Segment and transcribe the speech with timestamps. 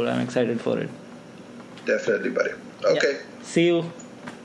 [0.00, 0.90] I'm excited for it.
[1.86, 2.52] Definitely, buddy.
[2.84, 3.12] Okay.
[3.12, 3.42] Yeah.
[3.42, 3.78] See you.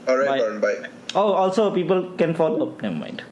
[0.08, 0.40] All right, Bye.
[0.40, 0.62] Varun.
[0.62, 0.90] Bye.
[1.16, 2.76] Oh, also people can follow.
[2.82, 3.24] Never mind.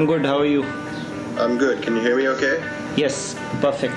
[0.00, 0.24] I'm good.
[0.24, 0.64] How are you?
[1.36, 1.82] I'm good.
[1.82, 2.56] Can you hear me okay?
[2.96, 3.92] Yes, perfect.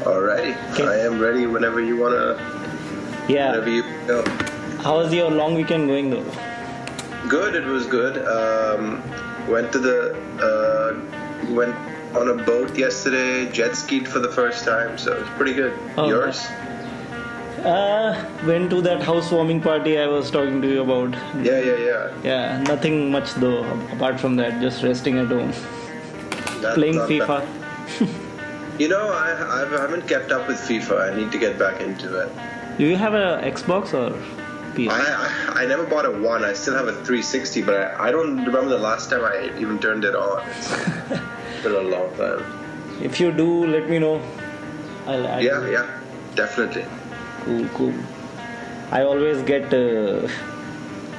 [0.00, 0.56] Alrighty.
[0.72, 0.86] Okay.
[0.86, 2.38] I am ready whenever you wanna.
[3.28, 3.50] Yeah.
[3.50, 4.24] Whenever you go.
[4.78, 6.24] How was your long weekend going though?
[7.28, 7.54] Good.
[7.54, 8.16] It was good.
[8.26, 9.02] Um,
[9.46, 10.16] went to the.
[10.40, 11.76] Uh, went
[12.16, 13.52] on a boat yesterday.
[13.52, 15.78] Jet skied for the first time, so it was pretty good.
[15.98, 16.46] Oh, Yours?
[17.64, 18.14] Uh,
[18.46, 21.14] went to that housewarming party I was talking to you about.
[21.42, 22.12] Yeah, yeah, yeah.
[22.22, 23.64] Yeah, nothing much though.
[23.92, 25.52] Apart from that, just resting at home,
[26.60, 27.46] That's playing FIFA.
[28.78, 31.12] You know, I, I haven't kept up with FIFA.
[31.12, 32.30] I need to get back into it.
[32.76, 34.10] Do you have a Xbox or
[34.74, 34.92] PS?
[34.92, 36.44] I, I I never bought a one.
[36.44, 39.78] I still have a 360, but I, I don't remember the last time I even
[39.78, 40.46] turned it on.
[40.46, 40.68] It's
[41.62, 42.44] been a long time.
[43.02, 44.20] If you do, let me know.
[45.06, 45.86] I'll add Yeah, yeah,
[46.34, 46.84] definitely.
[47.46, 47.94] Cool, cool.
[48.90, 50.28] I always get uh,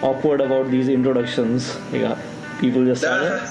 [0.02, 1.75] awkward about these introductions.
[1.92, 2.17] Yeah,
[2.59, 3.42] people just start.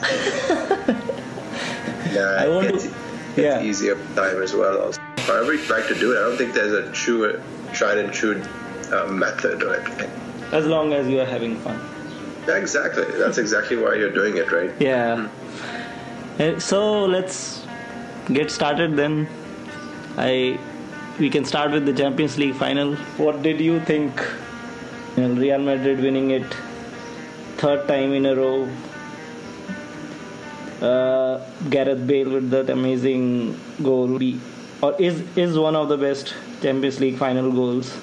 [2.13, 3.61] yeah, I want it's, to- it's yeah.
[3.63, 4.81] easier time as well.
[4.83, 5.01] Also.
[5.19, 7.43] However you like to do it, I don't think there's a true,
[7.73, 8.41] tried and true
[8.93, 10.11] uh, method or anything.
[10.53, 11.81] as long as you are having fun.
[12.47, 13.05] Yeah, exactly.
[13.19, 14.71] That's exactly why you're doing it, right?
[14.79, 15.29] Yeah.
[16.39, 17.65] Uh, So let's
[18.33, 19.27] get started then.
[20.17, 20.59] I
[21.19, 22.95] we can start with the Champions League final.
[23.17, 24.23] What did you think?
[25.17, 26.45] Well, Real Madrid winning it
[27.57, 28.69] third time in a row.
[30.81, 31.41] Uh,
[31.71, 34.39] Gareth Bale with that amazing goal, Be-
[34.83, 37.97] or is is one of the best Champions League final goals,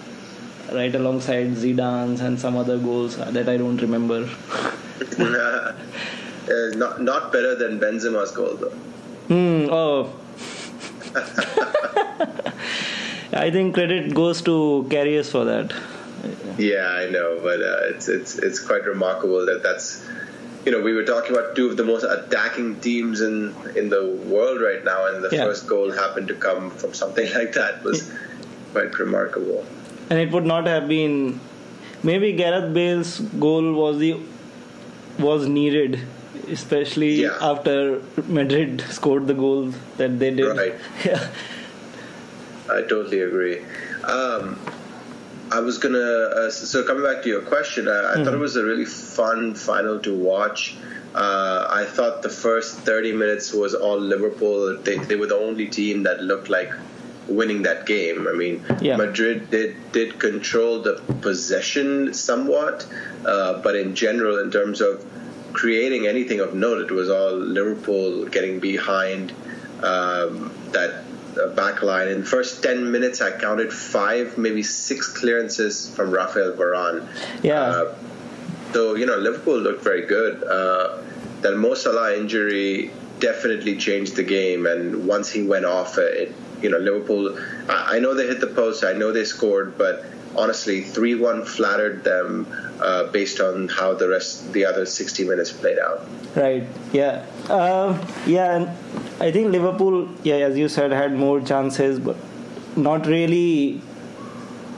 [0.71, 4.27] right alongside Zidane's and some other goals that I don't remember.
[5.19, 5.73] uh,
[6.75, 8.73] not not better than Benzema's goal though.
[9.29, 9.67] Hmm.
[9.69, 10.09] Oh.
[13.33, 15.73] I think credit goes to Karius for that.
[16.57, 20.05] Yeah, I know, but uh, it's it's it's quite remarkable that that's
[20.65, 24.03] you know we were talking about two of the most attacking teams in in the
[24.33, 25.45] world right now, and the Yeah.
[25.45, 28.11] first goal happened to come from something like that was
[28.73, 29.65] quite remarkable.
[30.09, 31.39] And it would not have been.
[32.03, 34.17] Maybe Gareth Bale's goal was the
[35.17, 35.99] was needed,
[36.49, 37.37] especially Yeah.
[37.41, 40.55] after Madrid scored the goal that they did.
[40.57, 40.75] Right.
[41.05, 41.27] Yeah.
[42.69, 43.59] I totally agree.
[44.03, 44.59] Um,
[45.51, 48.55] I was gonna uh, so coming back to your question, I, I thought it was
[48.55, 50.75] a really fun final to watch.
[51.13, 54.77] Uh, I thought the first 30 minutes was all Liverpool.
[54.77, 56.71] They, they were the only team that looked like
[57.27, 58.27] winning that game.
[58.27, 58.97] I mean, Yeah.
[58.97, 62.87] Madrid did did control the possession somewhat,
[63.25, 65.05] uh, but in general, in terms of
[65.53, 69.31] creating anything of note, it was all Liverpool getting behind
[69.83, 71.02] um, that
[71.37, 72.07] uh, back line.
[72.07, 77.07] In the first 10 minutes, I counted five, maybe six clearances from Rafael Varane.
[77.43, 77.61] Yeah.
[77.61, 77.95] Uh,
[78.73, 80.43] so, you know, Liverpool looked very good.
[80.43, 81.01] Uh,
[81.41, 86.69] that Mo Salah injury definitely changed the game, and once he went off, it, you
[86.69, 87.37] know, Liverpool.
[87.69, 90.05] I, I know they hit the post, I know they scored, but
[90.35, 92.47] honestly, three-one flattered them
[92.81, 96.07] uh, based on how the rest, the other 60 minutes played out.
[96.35, 96.67] Right.
[96.91, 97.25] Yeah.
[97.49, 98.55] Um yeah.
[98.55, 98.69] And
[99.21, 102.17] I think Liverpool, yeah, as you said, had more chances, but
[102.75, 103.81] not really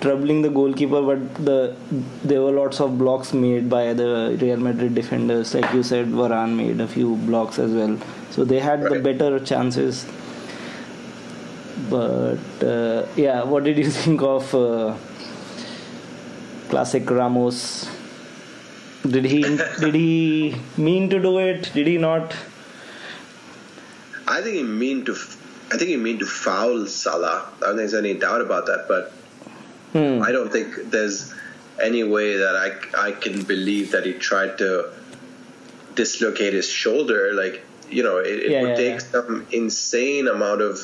[0.01, 1.01] troubling the goalkeeper.
[1.01, 1.75] But the
[2.23, 6.07] there were lots of blocks made by the Real Madrid defenders, like you said.
[6.07, 7.97] Varane made a few blocks as well,
[8.31, 10.05] so they had the better chances.
[11.89, 14.95] But uh, yeah, what did you think of uh,
[16.75, 17.87] classic Ramos?
[19.07, 19.41] Did he
[19.79, 21.71] did he mean to do it?
[21.73, 22.35] Did he not?
[24.27, 25.13] I think he mean to.
[25.71, 27.37] I think he mean to foul Salah.
[27.57, 28.87] I don't think there's any doubt about that.
[28.89, 29.13] But
[29.95, 30.21] Hmm.
[30.27, 31.33] I don't think there's
[31.81, 34.91] any way that I, I can believe that he tried to
[36.01, 37.21] dislocate his shoulder.
[37.33, 39.11] Like you know, it, it Yeah, would yeah, take yeah.
[39.15, 40.83] some insane amount of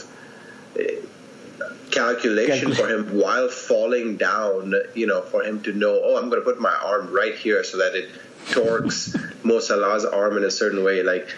[1.92, 4.74] calculation for him while falling down.
[4.96, 7.64] You know, for him to know, oh, I'm going to put my arm right here
[7.64, 8.10] so that it
[8.52, 11.04] torques Mo Salah's arm in a certain way.
[11.04, 11.30] Like,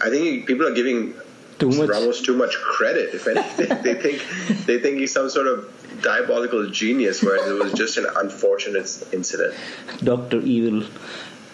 [0.00, 1.14] I think people are giving
[1.58, 1.88] Too much.
[1.88, 3.14] Ramos too much credit.
[3.14, 5.68] If anything, they think they think he's some sort of
[6.02, 9.54] diabolical genius, whereas it was just an unfortunate incident.
[10.02, 10.86] Doctor Evil.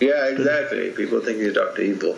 [0.01, 0.91] Yeah, exactly.
[0.91, 2.17] People think he's Doctor Evil.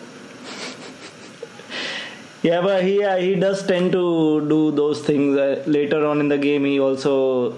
[2.42, 5.36] Yeah, but he yeah, he does tend to do those things.
[5.36, 7.56] Uh, later on in the game, he also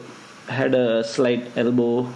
[0.49, 2.09] had a slight elbow.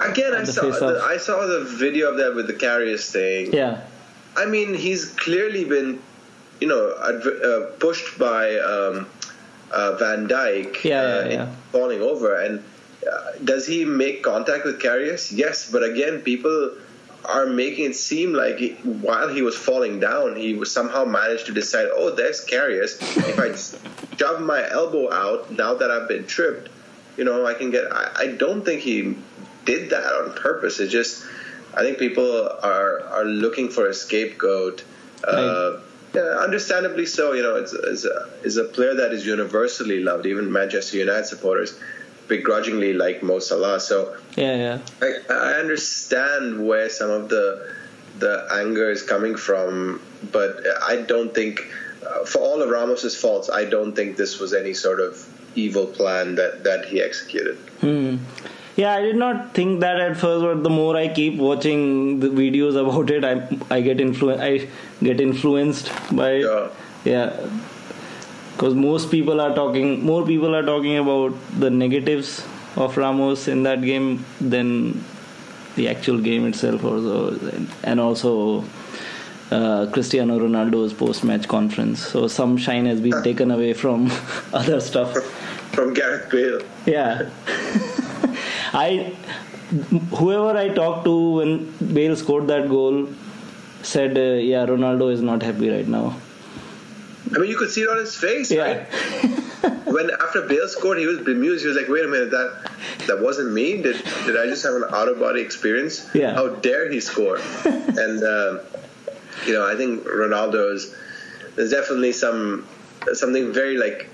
[0.00, 1.00] Again, I saw the.
[1.04, 3.52] I saw the video of that with the Karius thing.
[3.52, 3.82] Yeah,
[4.36, 6.00] I mean, he's clearly been,
[6.60, 9.06] you know, uh, pushed by um,
[9.70, 10.82] uh, Van Dijk.
[10.82, 11.54] Yeah, uh, yeah, yeah.
[11.70, 12.64] Falling over, and
[13.06, 15.30] uh, does he make contact with Karius?
[15.30, 16.72] Yes, but again, people
[17.24, 21.46] are making it seem like he, while he was falling down, he was somehow managed
[21.46, 23.00] to decide, oh, there's Karius.
[23.28, 26.68] if I shove my elbow out now that I've been tripped,
[27.16, 27.84] you know, I can get.
[27.92, 29.16] I, I don't think he
[29.64, 30.80] did that on purpose.
[30.80, 31.24] It just,
[31.74, 34.84] I think people are are looking for a scapegoat.
[35.22, 35.78] Uh,
[36.12, 37.32] yeah, understandably so.
[37.32, 40.26] You know, it's, it's, a, it's a player that is universally loved.
[40.26, 41.78] Even Manchester United supporters
[42.28, 43.80] begrudgingly like Mo Salah.
[43.80, 44.78] So yeah, yeah.
[45.02, 47.72] I, I understand where some of the
[48.18, 50.00] the anger is coming from,
[50.30, 51.60] but I don't think,
[52.06, 55.26] uh, for all of Ramos's faults, I don't think this was any sort of
[55.56, 57.56] evil plan that that he executed.
[57.80, 58.16] Hmm.
[58.76, 62.28] Yeah, I did not think that at first, but the more I keep watching the
[62.28, 63.34] videos about it, I
[63.70, 64.68] I get influ- I
[65.04, 66.68] get influenced by Yeah.
[67.04, 67.36] yeah,
[68.54, 72.44] because most people are talking, more people are talking about the negatives
[72.76, 75.04] of Ramos in that game than
[75.76, 77.38] the actual game itself, also,
[77.82, 78.64] and also.
[79.50, 84.10] Uh, Cristiano Ronaldo's post-match conference, so some shine has been taken away from
[84.54, 85.14] other stuff.
[85.72, 86.62] From Gareth Bale.
[86.86, 87.28] Yeah.
[88.72, 89.14] I
[90.16, 93.08] whoever I talked to when Bale scored that goal
[93.82, 96.16] said, uh, "Yeah, Ronaldo is not happy right now."
[97.34, 98.62] I mean, you could see it on his face, Yeah.
[98.62, 98.86] right?
[99.86, 101.62] When after Bale scored, he was bemused.
[101.62, 102.70] He was like, "Wait a minute, that
[103.06, 103.80] that wasn't me.
[103.80, 106.06] Did did I just have an out of body experience?
[106.14, 106.34] Yeah.
[106.34, 108.60] How dare he score?" and um,
[109.46, 110.94] you know, I think Ronaldo's
[111.56, 112.66] there's definitely some
[113.14, 114.10] something very like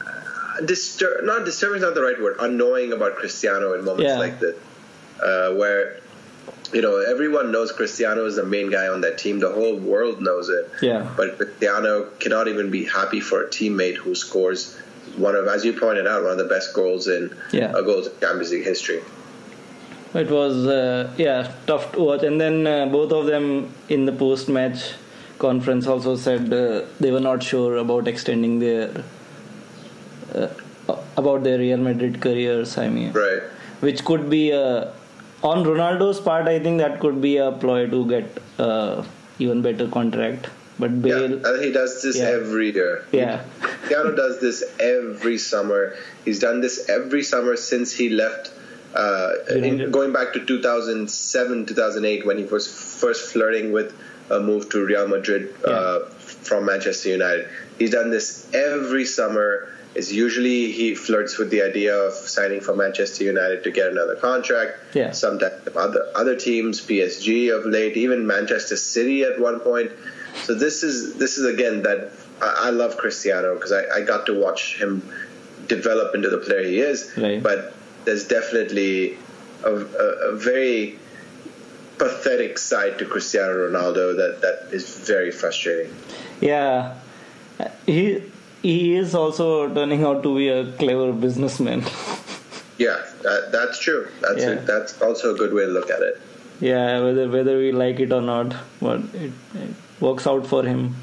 [0.00, 4.18] uh, distur- not disturbing is not the right word annoying about Cristiano in moments Yeah.
[4.18, 4.56] like this
[5.22, 6.00] uh, where
[6.72, 10.20] you know everyone knows Cristiano is the main guy on that team the whole world
[10.20, 11.08] knows it Yeah.
[11.16, 14.76] but Cristiano cannot even be happy for a teammate who scores
[15.16, 17.72] one of as you pointed out one of the best goals in Yeah.
[17.74, 19.00] a goals in Champions League history
[20.14, 23.44] It was uh, yeah tough to watch, and then uh, both of them
[23.96, 24.84] in the post-match
[25.38, 26.60] conference also said uh,
[26.98, 28.86] they were not sure about extending their
[30.34, 30.48] uh,
[31.16, 32.78] about their Real Madrid careers.
[32.78, 33.42] I mean, right
[33.80, 34.92] which could be a
[35.42, 36.48] on Ronaldo's part.
[36.48, 39.04] I think that could be a ploy to get uh,
[39.38, 40.48] even better contract.
[40.78, 42.26] But Bale, and he does this Yeah.
[42.26, 45.96] every year yeah, Cristiano does this every summer.
[46.24, 48.52] He's done this every summer since he left.
[48.94, 52.66] Uh, in, going back to 2007, 2008, when he was
[53.00, 53.92] first flirting with
[54.30, 57.48] a move to Real Madrid uh, from Manchester United.
[57.78, 59.68] He's done this every summer.
[59.94, 64.16] It's usually he flirts with the idea of signing for Manchester United to get another
[64.16, 64.94] contract.
[64.94, 65.12] Yeah.
[65.12, 69.90] Sometimes other other teams, PSG of late, even Manchester City at one point.
[70.44, 74.26] So this is this is again that I, I love Cristiano because I, I got
[74.26, 75.02] to watch him
[75.66, 77.12] develop into the player he is.
[77.16, 77.42] Right.
[77.42, 79.18] But there's definitely
[79.64, 80.98] a, a, a very
[81.98, 85.92] pathetic side to Cristiano Ronaldo that, that is very frustrating.
[86.40, 86.94] yeah.
[87.86, 88.22] He
[88.62, 91.84] he is also turning out to be a clever businessman.
[92.80, 94.06] Yeah, that, that's true.
[94.20, 94.50] That's Yeah.
[94.50, 96.20] a, that's also a good way to look at it.
[96.60, 100.94] yeah, whether whether we like it or not, but it, it works out for him.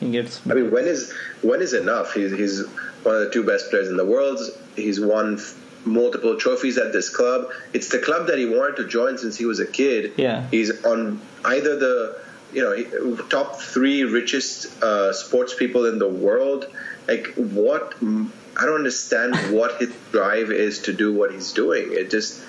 [0.00, 2.14] He gets I mean, when is when is enough?
[2.14, 2.64] He's he's
[3.02, 4.40] one of the two best players in the world.
[4.74, 7.50] He's won f- multiple trophies at this club.
[7.74, 10.14] It's the club that he wanted to join since he was a kid.
[10.16, 10.46] Yeah.
[10.50, 12.21] He's on either the
[12.52, 16.66] you know top three richest uh, sports people in the world.
[17.08, 17.94] Like what?
[18.00, 21.88] I don't understand what his drive is to do what he's doing.
[21.92, 22.42] It just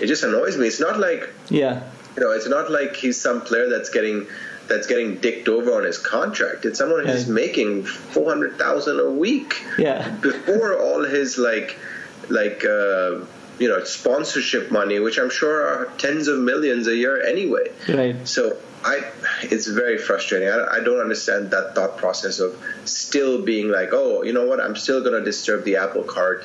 [0.00, 0.66] it just annoys me.
[0.68, 1.82] It's not like yeah,
[2.16, 4.26] you know, it's not like he's some player that's getting
[4.68, 6.64] that's getting dicked over on his contract.
[6.64, 7.34] It's someone who's Yeah.
[7.34, 11.76] making four hundred thousand a week yeah, before all his like
[12.28, 13.18] like uh,
[13.58, 17.70] you know sponsorship money, which I'm sure are tens of millions a year anyway.
[17.88, 18.26] Right.
[18.26, 19.10] So I,
[19.42, 20.48] it's very frustrating.
[20.48, 24.60] I, I don't understand that thought process of still being like, oh, you know what?
[24.60, 26.44] I'm still going to disturb the apple cart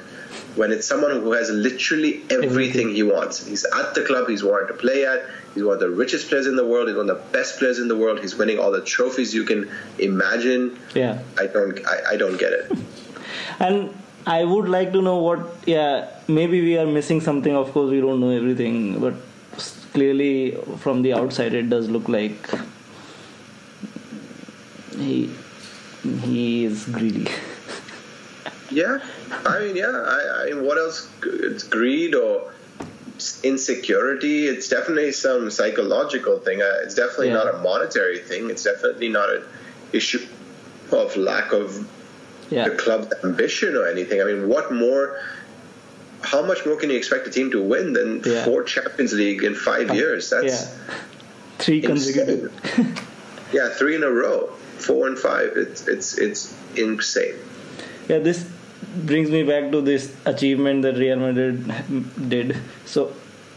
[0.55, 3.45] when it's someone who has literally everything, everything, he wants.
[3.45, 5.23] He's at the club he's wanted to play at.
[5.53, 6.87] He's one of the richest players in the world.
[6.87, 8.19] He's one of the best players in the world.
[8.19, 10.79] He's winning all the trophies you can imagine.
[10.93, 11.21] Yeah.
[11.37, 11.79] I don't.
[11.87, 12.71] I, I don't get it.
[13.59, 13.95] and
[14.27, 15.39] I would like to know what.
[15.65, 17.55] Yeah, maybe we are missing something.
[17.55, 19.13] Of course, we don't know everything, but
[19.93, 22.50] clearly from the outside, it does look like
[24.98, 25.31] he
[26.24, 27.27] he is greedy.
[28.69, 29.00] Yeah,
[29.46, 29.86] I mean, yeah.
[29.88, 31.10] I, I what else?
[31.24, 32.51] It's greed or
[33.41, 34.48] insecurity.
[34.48, 36.62] It's definitely some psychological thing.
[36.62, 37.36] Uh, it's definitely yeah.
[37.36, 38.50] not a monetary thing.
[38.50, 39.43] It's definitely not an
[39.93, 40.19] issue
[40.91, 41.88] of lack of
[42.49, 42.69] yeah.
[42.69, 44.21] the club's ambition or anything.
[44.21, 45.19] I mean, what more?
[46.21, 48.43] How much more can you expect a team to win than yeah.
[48.43, 50.29] four Champions League in five years?
[50.29, 50.75] That's
[51.59, 52.51] three consecutive.
[53.53, 55.53] yeah, three in a row, four and five.
[55.55, 57.35] It's it's it's insane.
[58.09, 58.49] Yeah, this
[59.05, 62.57] brings me back to this achievement that Real Madrid did.
[62.85, 63.13] So,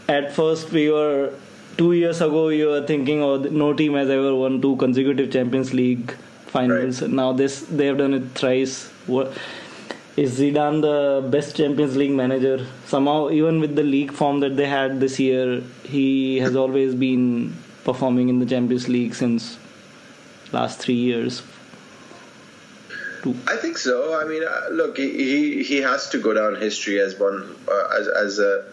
[0.07, 1.33] at first, we were
[1.77, 5.73] two years ago, you were thinking, oh, no team has ever won two consecutive Champions
[5.73, 6.13] League
[6.51, 7.01] finals.
[7.01, 7.11] Right.
[7.11, 8.89] Now, this they have done it thrice.
[9.07, 9.33] What
[10.17, 12.65] is Zidane the best Champions League manager?
[12.85, 17.55] Somehow, even with the league form that they had this year, he has always been
[17.83, 19.57] performing in the Champions League since
[20.51, 21.41] last three years,
[23.47, 24.19] I think so.
[24.19, 28.07] I mean, uh, look, he, he has to go down history as one uh, as
[28.07, 28.65] as a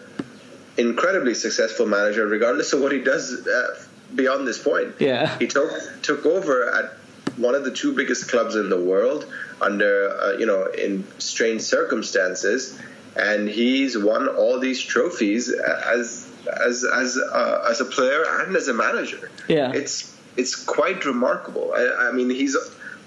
[0.77, 3.83] incredibly successful manager, regardless of what he does uh,
[4.15, 4.95] beyond this point.
[4.99, 5.71] Yeah, he took
[6.01, 6.93] took over at
[7.37, 9.25] one of the two biggest clubs in the world
[9.61, 12.79] under uh, you know in strange circumstances,
[13.15, 18.67] and he's won all these trophies as as as uh, as a player and as
[18.67, 19.29] a manager.
[19.47, 21.73] Yeah, it's it's quite remarkable.
[21.73, 22.57] I, I mean, he's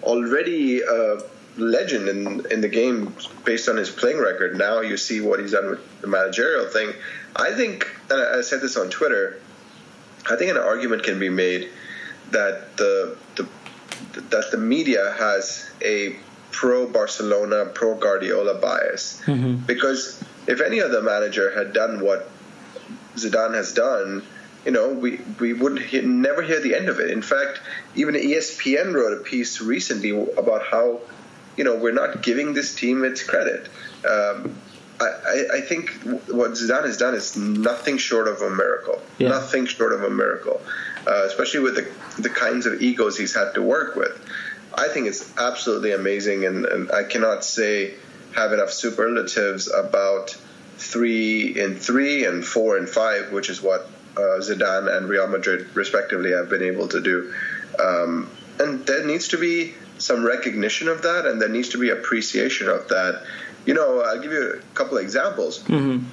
[0.03, 1.19] already a
[1.57, 3.15] legend in in the game
[3.45, 4.57] based on his playing record.
[4.57, 6.93] Now you see what he's done with the managerial thing.
[7.35, 9.41] I think, and I said this on Twitter.
[10.31, 11.71] I think an argument can be made
[12.31, 13.49] that the, the
[14.31, 16.17] that the media has a
[16.51, 19.57] pro Barcelona, pro Guardiola bias mm-hmm.
[19.67, 22.29] because if any other manager had done what
[23.17, 24.23] Zidane has done,
[24.65, 27.11] you know, we, we would hear, never hear the end of it.
[27.11, 27.61] In fact,
[27.95, 31.01] even ESPN wrote a piece recently about how,
[31.57, 33.69] you know, we're not giving this team its credit.
[34.09, 34.57] Um,
[35.01, 35.91] I, I, think
[36.29, 39.03] what Zidane has done is nothing short of a miracle.
[39.19, 39.31] Yeah.
[39.31, 40.61] Nothing short of a miracle,
[41.07, 44.21] uh, especially with the, the kinds of egos he's had to work with.
[44.75, 47.95] I think it's absolutely amazing, and, and I cannot say
[48.35, 50.37] have enough superlatives about
[50.79, 53.83] three in three and four and five, which is what
[54.17, 57.35] uh, Zidane and Real Madrid, respectively, have been able to do.
[57.79, 61.91] Um, and there needs to be some recognition of that, and there needs to be
[61.91, 63.25] appreciation of that.
[63.67, 65.61] You know, I'll give you a couple of examples.
[65.61, 66.05] Mm-hmm.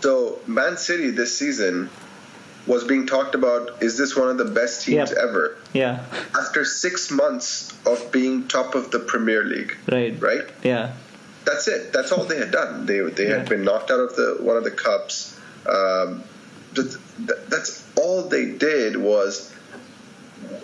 [0.00, 1.88] So, Man City this season
[2.66, 5.18] was being talked about is this one of the best teams yep.
[5.18, 5.56] ever?
[5.72, 6.04] Yeah.
[6.38, 9.76] After six months of being top of the Premier League.
[9.90, 10.20] Right.
[10.20, 10.48] Right?
[10.62, 10.94] Yeah.
[11.44, 11.92] That's it.
[11.92, 12.86] That's all they had done.
[12.86, 13.38] They, they yeah.
[13.38, 15.38] had been knocked out of the one of the cups.
[15.66, 16.22] Um,
[16.74, 19.52] that's all they did was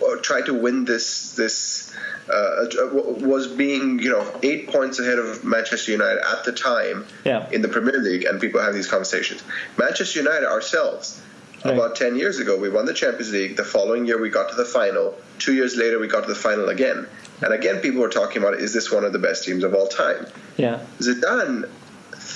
[0.01, 1.95] uh, try to win this this
[2.29, 7.49] uh, was being you know eight points ahead of Manchester United at the time yeah.
[7.51, 9.43] in the Premier League, and people have these conversations.
[9.77, 11.21] Manchester United ourselves.
[11.63, 11.73] Right.
[11.73, 13.57] About 10 years ago, we won the Champions League.
[13.57, 15.15] The following year, we got to the final.
[15.39, 17.07] Two years later, we got to the final again.
[17.41, 19.87] And again, people were talking about is this one of the best teams of all
[19.87, 20.25] time?
[20.57, 20.81] Yeah.
[20.99, 21.69] Zidane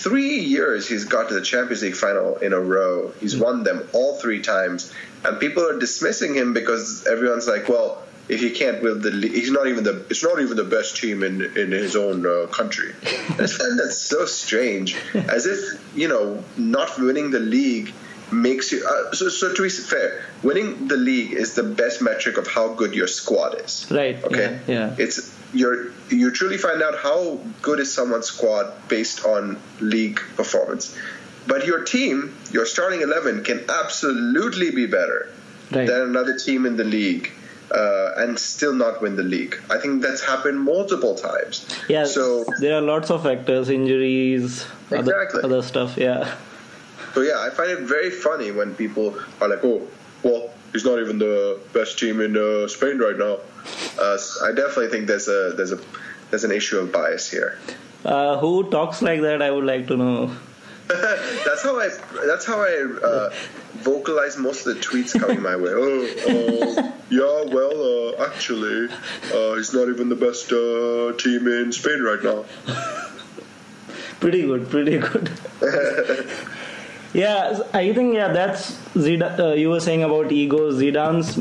[0.03, 3.13] three years he's got to the Champions League final in a row.
[3.20, 8.03] He's won them all three times, and people are dismissing him because everyone's like, well.
[8.30, 10.06] If he can't win the league, he's not even the.
[10.10, 12.94] It's not even the best team in in his own uh, country.
[13.03, 14.96] I find that so strange.
[15.13, 15.60] As if
[15.94, 17.94] you know, not winning the league
[18.32, 18.86] makes you.
[18.86, 22.74] Uh, so, so to be fair, winning the league is the best metric of how
[22.74, 23.88] good your squad is.
[23.92, 24.24] Right.
[24.24, 24.60] Okay.
[24.68, 24.74] Yeah.
[24.74, 24.96] yeah.
[24.98, 30.98] It's you're you truly find out how good is someone's squad based on league performance.
[31.46, 35.34] But your team, your starting eleven, can absolutely be better
[35.72, 35.88] right.
[35.88, 37.32] than another team in the league.
[37.72, 39.60] Uh, and still not win the league.
[39.72, 41.65] I think that's happened multiple times.
[41.89, 42.06] Yeah.
[42.06, 45.39] So there are lots of factors, injuries, exactly.
[45.39, 45.98] other, other stuff.
[45.98, 46.36] Yeah.
[47.13, 49.88] So yeah, I find it very funny when people are like, "Oh,
[50.24, 53.38] well, he's not even the best team in uh, Spain right now."
[54.00, 55.79] Uh, I definitely think there's a there's a
[56.29, 57.60] there's an issue of bias here.
[58.03, 59.41] Uh, who talks like that?
[59.41, 60.36] I would like to know.
[60.88, 61.89] that's how I.
[62.25, 63.29] That's how I uh,
[63.75, 65.72] vocalize most of the tweets coming my way.
[65.72, 67.53] Oh, oh yeah.
[67.53, 68.89] Well, uh, actually,
[69.34, 72.43] uh, he's not even the best uh, team in Spain right now.
[74.20, 74.70] pretty good.
[74.70, 75.32] Pretty good.
[77.13, 78.29] Yeah, I think yeah.
[78.34, 79.39] That's Zidane.
[79.39, 80.72] Uh, you were saying about ego.
[80.72, 81.38] Zidane's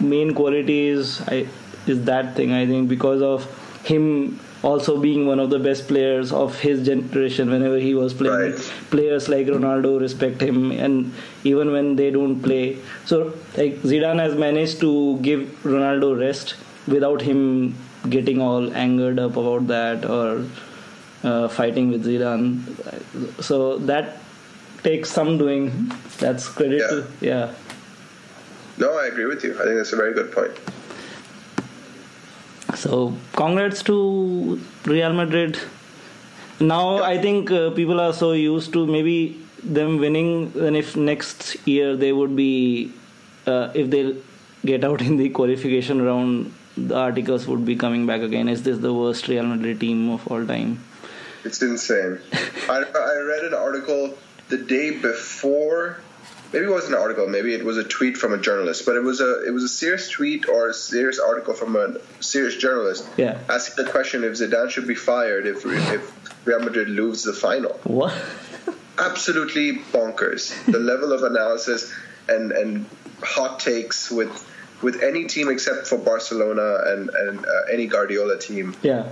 [0.00, 1.46] main quality is I,
[1.86, 2.52] is that thing.
[2.52, 3.44] I think because of
[3.84, 8.52] him also being one of the best players of his generation whenever he was playing
[8.52, 8.72] Right.
[8.90, 14.36] players like ronaldo respect him and even when they don't play so like zidane has
[14.36, 16.54] managed to give ronaldo rest
[16.86, 17.74] without him
[18.08, 20.44] getting all angered up about that or
[21.24, 24.21] uh, fighting with zidane so that
[24.82, 26.88] takes some doing that's credit Yeah.
[26.94, 27.54] to yeah
[28.82, 29.50] No, I agree with you.
[29.60, 30.54] I think that's a very good point.
[32.74, 35.58] So, congrats to Real Madrid.
[36.58, 41.56] Now, I think uh, people are so used to maybe them winning, and if next
[41.66, 42.92] year they would be,
[43.46, 44.16] uh, if they
[44.64, 48.48] get out in the qualification round, the articles would be coming back again.
[48.48, 50.82] Is this the worst Real Madrid team of all time?
[51.44, 52.18] It's insane.
[52.68, 54.16] I, I read an article
[54.48, 55.98] the day before.
[56.52, 57.26] Maybe it wasn't an article.
[57.26, 58.84] Maybe it was a tweet from a journalist.
[58.84, 61.94] But it was a it was a serious tweet or a serious article from a
[62.20, 63.38] serious journalist Yeah.
[63.48, 67.72] asking the question if Zidane should be fired if if Real Madrid loses the final.
[67.84, 68.12] What?
[68.98, 70.52] Absolutely bonkers.
[70.66, 71.90] the level of analysis
[72.28, 72.84] and and
[73.22, 74.30] hot takes with
[74.82, 79.06] with any team except for Barcelona and and uh, any Guardiola team Yeah.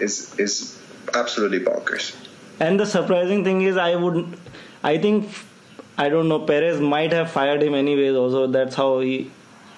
[0.00, 0.78] is is
[1.14, 2.14] absolutely bonkers.
[2.60, 4.38] And the surprising thing is, I wouldn't.
[4.84, 5.28] I think
[5.96, 6.40] I don't know.
[6.40, 8.14] Perez might have fired him anyways.
[8.14, 9.30] Also, that's how he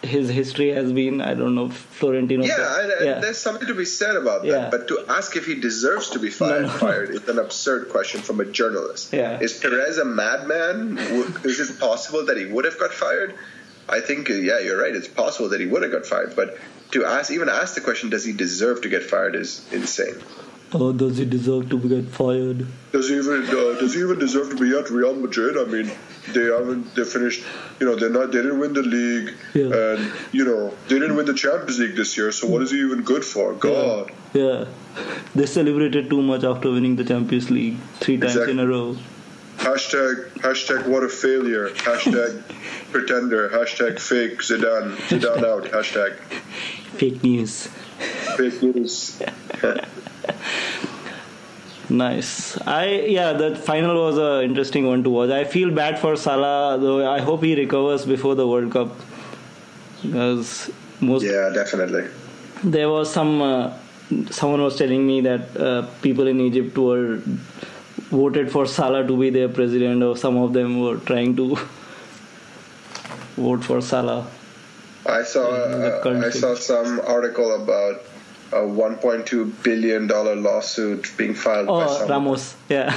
[0.03, 1.21] his history has been.
[1.21, 2.45] I don't know Florentino.
[2.45, 3.19] Yeah, yeah.
[3.21, 4.49] there's something to be said about that.
[4.49, 4.71] Yeah.
[4.71, 6.69] But to ask if he deserves to be fired, no.
[6.69, 9.13] fired is an absurd question from a journalist.
[9.13, 9.41] Yeah.
[9.41, 10.99] Is Perez a madman?
[10.99, 13.35] Is it possible that he would have got fired?
[13.89, 14.95] I think, uh, yeah, you're right.
[14.95, 16.35] It's possible that he would have got fired.
[16.35, 16.59] But
[16.93, 20.17] to ask, even ask the question, does he deserve to get fired, is insane.
[20.77, 22.67] Does he deserve to get fired?
[22.93, 25.57] Does he even uh, does he even deserve to be at Real Madrid?
[25.57, 25.91] I mean,
[26.33, 27.45] they haven't they finished.
[27.81, 28.33] You know, they're not.
[28.33, 29.75] They didn't win the league, Yeah.
[29.95, 32.31] and you know they didn't win the Champions League this year.
[32.33, 33.53] So what is he even good for?
[33.55, 34.11] God.
[34.35, 34.67] Yeah,
[35.35, 38.53] they celebrated too much after winning the Champions League three times Exactly.
[38.53, 38.97] in a row.
[39.59, 41.71] Hashtag hashtag what a failure.
[41.71, 42.43] Hashtag
[42.93, 43.49] pretender.
[43.49, 44.95] Hashtag fake Zidane.
[45.09, 45.65] Zidane out.
[45.65, 46.17] Hashtag
[46.97, 47.69] Fake news.
[47.99, 49.23] Fake news.
[51.89, 52.61] Nice.
[52.67, 55.31] I yeah, the final was a interesting one to watch.
[55.31, 57.09] I feel bad for Salah though.
[57.09, 58.89] I hope he recovers before the World Cup
[60.03, 60.69] because
[61.01, 62.07] most Yeah, definitely.
[62.65, 63.73] there was some uh,
[64.33, 67.21] someone was telling me that uh, people in Egypt were
[68.11, 71.55] voted for Salah to be their president, or some of them were trying to
[73.37, 74.27] vote for Salah.
[75.07, 78.03] I saw uh, I saw some article about
[78.53, 82.09] a 1.2 billion dollar lawsuit being filed by Oh, someone.
[82.11, 82.95] Ramos, yeah,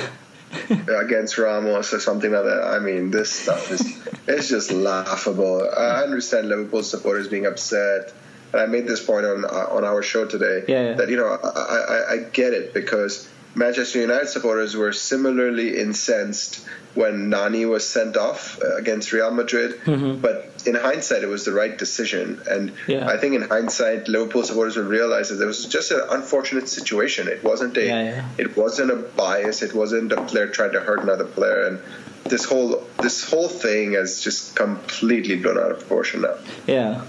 [0.69, 2.63] against Ramos or something like that.
[2.63, 3.81] I mean, this stuff is
[4.27, 5.67] it's just laughable.
[5.75, 8.13] I understand Liverpool supporters being upset,
[8.53, 10.93] and I made this point on uh, on our show today Yeah, yeah.
[10.93, 16.65] that you know I, I, I get it because Manchester United supporters were similarly incensed
[16.93, 19.79] when Nani was sent off uh, against Real Madrid,
[20.21, 22.41] but in hindsight, it was the right decision.
[22.49, 22.91] And Mm-hmm.
[22.91, 23.07] Yeah.
[23.07, 27.27] I think in hindsight, Liverpool supporters will realize that it was just an unfortunate situation.
[27.27, 28.25] It wasn't a Yeah, yeah.
[28.37, 29.61] it wasn't a bias.
[29.61, 31.65] It wasn't a player trying to hurt another player.
[31.67, 31.79] And
[32.25, 36.35] this whole this whole thing has just completely blown out of proportion now.
[36.67, 37.01] yeah.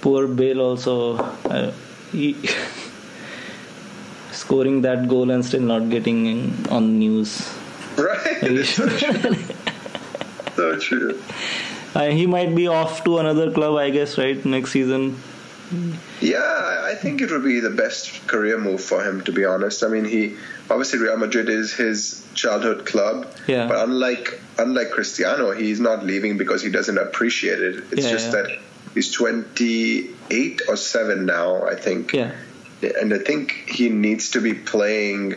[0.00, 1.72] Poor Bale also, uh,
[2.12, 2.34] he
[4.34, 7.48] scoring that goal and still not getting in, on news.
[7.96, 8.64] Right?
[8.66, 9.34] So true.
[10.56, 11.22] so true.
[11.94, 15.16] Uh, he might be off to another club, I guess, right next season.
[16.20, 19.82] Yeah, I think it would be the best career move for him, to be honest.
[19.82, 20.36] I mean, he
[20.70, 23.66] obviously Real Madrid is his childhood club, Yeah.
[23.68, 27.84] but unlike unlike Cristiano, he's not leaving because he doesn't appreciate it.
[27.92, 28.42] It's Yeah, just yeah.
[28.42, 28.58] that
[28.94, 32.12] he's 28 or seven now, I think.
[32.12, 32.32] Yeah,
[32.92, 35.36] and I think he needs to be playing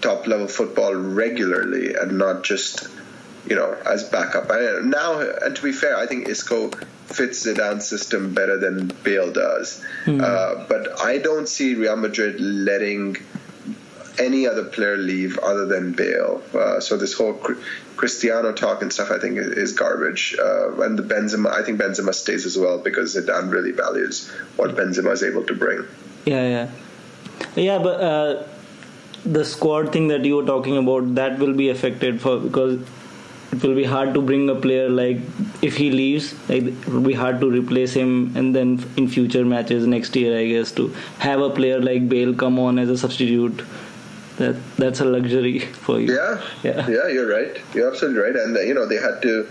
[0.00, 2.88] top level football regularly and not just
[3.46, 4.50] you know as backup.
[4.50, 6.70] I, now, and to be fair, I think Isco
[7.06, 9.84] fits Zidane's system better than Bale does.
[10.20, 13.16] Uh, but I don't see Real Madrid letting
[14.18, 16.42] any other player leave other than Bale.
[16.54, 17.34] Uh, so this whole
[17.96, 20.36] Cristiano talk and stuff, I think, is, is garbage.
[20.38, 24.74] Uh, and the Benzema, I think Benzema stays as well because Zidane really values what
[24.74, 25.86] Benzema is able to bring.
[26.24, 26.70] Yeah, yeah,
[27.56, 27.78] yeah.
[27.78, 28.42] But uh,
[29.24, 32.80] the squad thing that you were talking about that will be affected for because
[33.52, 35.18] it will be hard to bring a player like
[35.60, 39.44] if he leaves like it will be hard to replace him and then in future
[39.44, 40.86] matches next year i guess to
[41.18, 43.62] have a player like bale come on as a substitute
[44.38, 46.88] that that's a luxury for you Yeah, Yeah.
[46.88, 47.60] yeah, you're right.
[47.74, 48.34] You're absolutely right.
[48.34, 49.46] And uh, you know they had to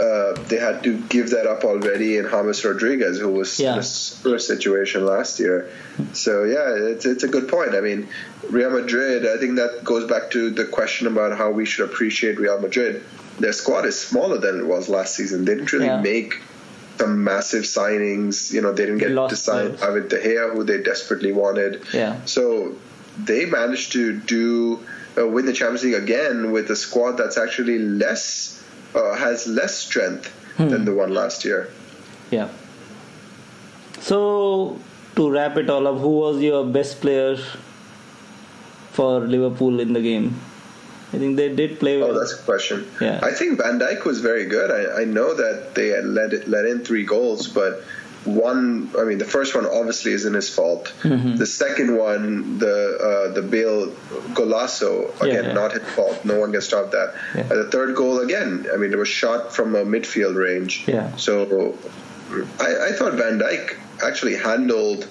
[0.00, 3.74] uh, they had to give that up already in James Rodriguez, who was Yeah.
[3.74, 5.68] in a similar situation last year.
[6.12, 7.74] So yeah, it's it's a good point.
[7.74, 8.08] I mean,
[8.50, 9.26] Real Madrid.
[9.26, 13.02] I think that goes back to the question about how we should appreciate Real Madrid.
[13.38, 15.44] Their squad is smaller than it was last season.
[15.44, 16.00] They didn't really Yeah.
[16.00, 16.38] make
[16.98, 18.52] some massive signings.
[18.52, 19.76] You know, they didn't get Lost to sign.
[19.76, 21.82] David De Gea, who they desperately wanted.
[21.92, 22.16] Yeah.
[22.24, 22.74] So
[23.24, 24.80] they managed to do
[25.18, 28.55] uh, win the Champions League again with a squad that's actually less
[28.96, 30.68] uh, has less strength Hmm.
[30.72, 31.68] than the one last year.
[32.30, 32.48] Yeah.
[34.00, 34.78] So
[35.16, 37.36] to wrap it all up, who was your best player
[38.92, 40.40] for Liverpool in the game?
[41.12, 42.12] I think they did play Well.
[42.12, 42.86] Oh, that's a question.
[43.00, 43.20] Yeah.
[43.22, 44.70] I think Van Dijk was very good.
[44.70, 47.84] I, I know that they had let it, let in three goals, but
[48.26, 50.92] one, I mean, the first one obviously isn't his fault.
[51.02, 51.36] Mm-hmm.
[51.36, 52.76] The second one, the
[53.30, 53.88] uh, the Bale
[54.34, 55.52] Golasso, again, Yeah, yeah.
[55.52, 56.24] not his fault.
[56.24, 57.14] No one can stop that.
[57.34, 57.40] Yeah.
[57.42, 60.84] And the third goal, again, I mean, it was shot from a midfield range.
[60.86, 61.14] Yeah.
[61.16, 61.78] So
[62.60, 65.06] I, I thought Van Dijk actually handled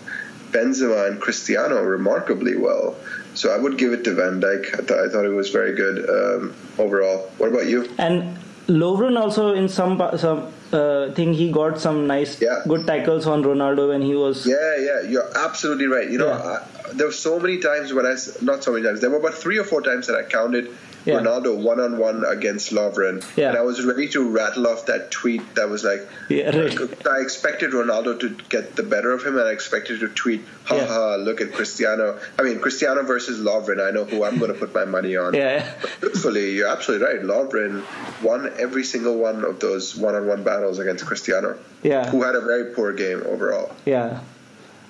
[0.52, 2.96] Benzema and Cristiano remarkably well.
[3.34, 4.74] So I would give it to Van Dijk.
[4.74, 7.30] I, th- I thought it was very good um, overall.
[7.38, 7.90] What about you?
[7.98, 12.62] And Lovren also in some some uh, thing he got some nice Yeah.
[12.68, 16.10] good tackles on Ronaldo when he was Yeah, yeah, you're absolutely right.
[16.10, 16.60] You know, Yeah.
[16.60, 19.34] I, there were so many times when I, not so many times, there were about
[19.34, 20.70] three or four times that I counted
[21.06, 21.20] Yeah.
[21.20, 23.24] Ronaldo one on one against Lovren.
[23.38, 23.50] Yeah.
[23.50, 27.08] And I was ready to rattle off that tweet that was like, Yeah, right.
[27.08, 30.76] I expected Ronaldo to get the better of him, and I expected to tweet, ha
[30.76, 30.88] Yeah.
[30.88, 32.18] ha, look at Cristiano.
[32.40, 35.34] I mean, Cristiano versus Lovren, I know who I'm going to put my money on.
[35.36, 37.22] yeah Truthfully, you're absolutely right.
[37.22, 37.84] Lovren
[38.24, 42.36] won every single one of those one on one battles against Cristiano, yeah who had
[42.36, 43.72] a very poor game overall.
[43.86, 44.22] yeah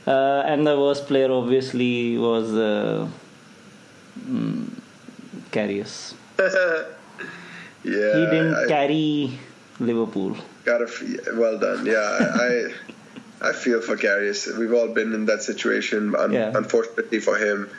[0.08, 3.08] uh, and the worst player obviously was uh,
[5.56, 6.13] Karius.
[7.86, 9.39] Yeah, he didn't I, carry
[9.80, 10.36] Liverpool.
[10.65, 10.88] got a
[11.36, 11.86] well done.
[11.86, 12.74] Yeah, I
[13.50, 14.58] I feel for Karius.
[14.58, 16.15] We've all been in that situation.
[16.15, 16.52] Un- Yeah.
[16.56, 17.70] Unfortunately for him,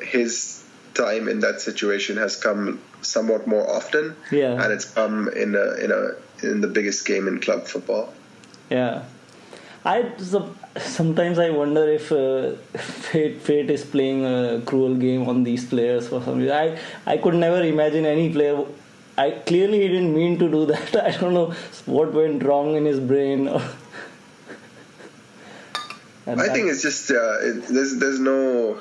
[0.00, 4.56] his time in that situation has come somewhat more often, Yeah.
[4.62, 6.02] and it's come in a in a
[6.50, 8.08] in the biggest game in club football.
[8.70, 9.02] Yeah,
[9.84, 9.96] I
[10.78, 16.08] sometimes I wonder if uh, fate fate is playing a cruel game on these players
[16.08, 16.56] for some reason.
[16.56, 18.64] I I could never imagine any player.
[19.18, 20.96] I clearly he didn't mean to do that.
[21.04, 21.54] I don't know
[21.86, 23.48] what went wrong in his brain.
[23.48, 23.62] Or,
[26.26, 28.80] I think it's just uh, it, there's there's no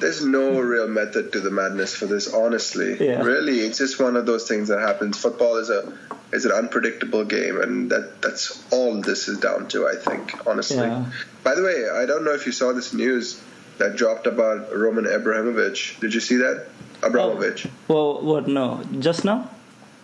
[0.00, 2.32] there's no real method to the madness for this.
[2.32, 3.22] Honestly, Yeah.
[3.22, 5.18] really, it's just one of those things that happens.
[5.18, 5.92] Football is a
[6.32, 9.86] is an unpredictable game, and that that's all this is down to.
[9.88, 10.78] I think, honestly.
[10.78, 11.04] Yeah.
[11.42, 13.40] By the way, I don't know if you saw this news
[13.78, 15.96] that dropped about Roman Abramovich.
[16.00, 16.66] Did you see that?
[17.02, 17.66] Oh, Abramovich.
[17.66, 18.46] oh, Well, what?
[18.48, 19.48] No, just now.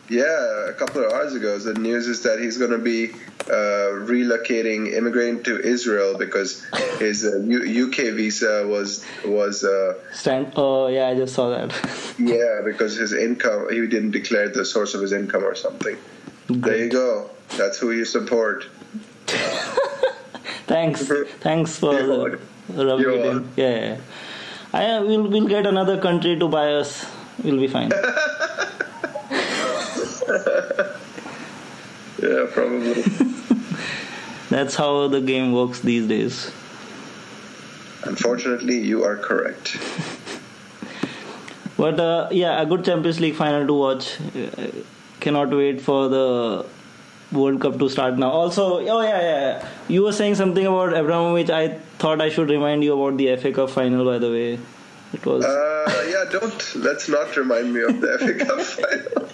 [0.09, 3.11] Yeah, a couple of hours ago, the news is that he's going to be
[3.49, 6.65] uh, relocating, immigrating to Israel because
[6.99, 10.53] his uh, U- UK visa was was uh, Stand.
[10.57, 11.75] Oh yeah, I just saw that.
[12.19, 15.97] yeah because his income he didn't declare the source of his income or something.
[16.49, 17.31] There you go.
[17.57, 18.65] That's who you support.
[20.67, 21.07] Thanks,
[21.41, 22.39] thanks for You're
[22.69, 23.49] rubbing You're it in.
[23.57, 24.01] Yeah, yeah.
[24.73, 27.07] I we'll we'll get another country to buy us.
[27.43, 27.93] We'll be fine.
[32.23, 33.03] Yeah, probably.
[34.51, 36.51] That's how the game works these days.
[38.05, 39.77] Unfortunately, you are correct.
[41.77, 44.19] But uh, yeah, a good Champions League final to watch.
[44.35, 44.69] Uh,
[45.21, 46.65] cannot wait for the
[47.33, 48.31] World Cup to start now.
[48.31, 49.69] Also, oh yeah, yeah, yeah.
[49.89, 51.51] You were saying something about Abramovich.
[51.51, 54.07] I thought I should remind you about the FA Cup final.
[54.07, 54.59] By the way,
[55.13, 55.45] it was.
[55.45, 59.29] Uh, yeah, don't let's not remind me of the FA Cup final.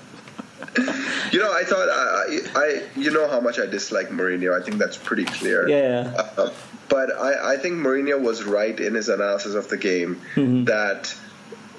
[1.32, 4.58] You know, I thought I, I, you know how much I dislike Mourinho.
[4.58, 5.68] I think that's pretty clear.
[5.68, 6.50] yeah, Uh,
[6.88, 10.66] but I, I think Mourinho was right in his analysis of the game Mhm.
[10.66, 11.14] that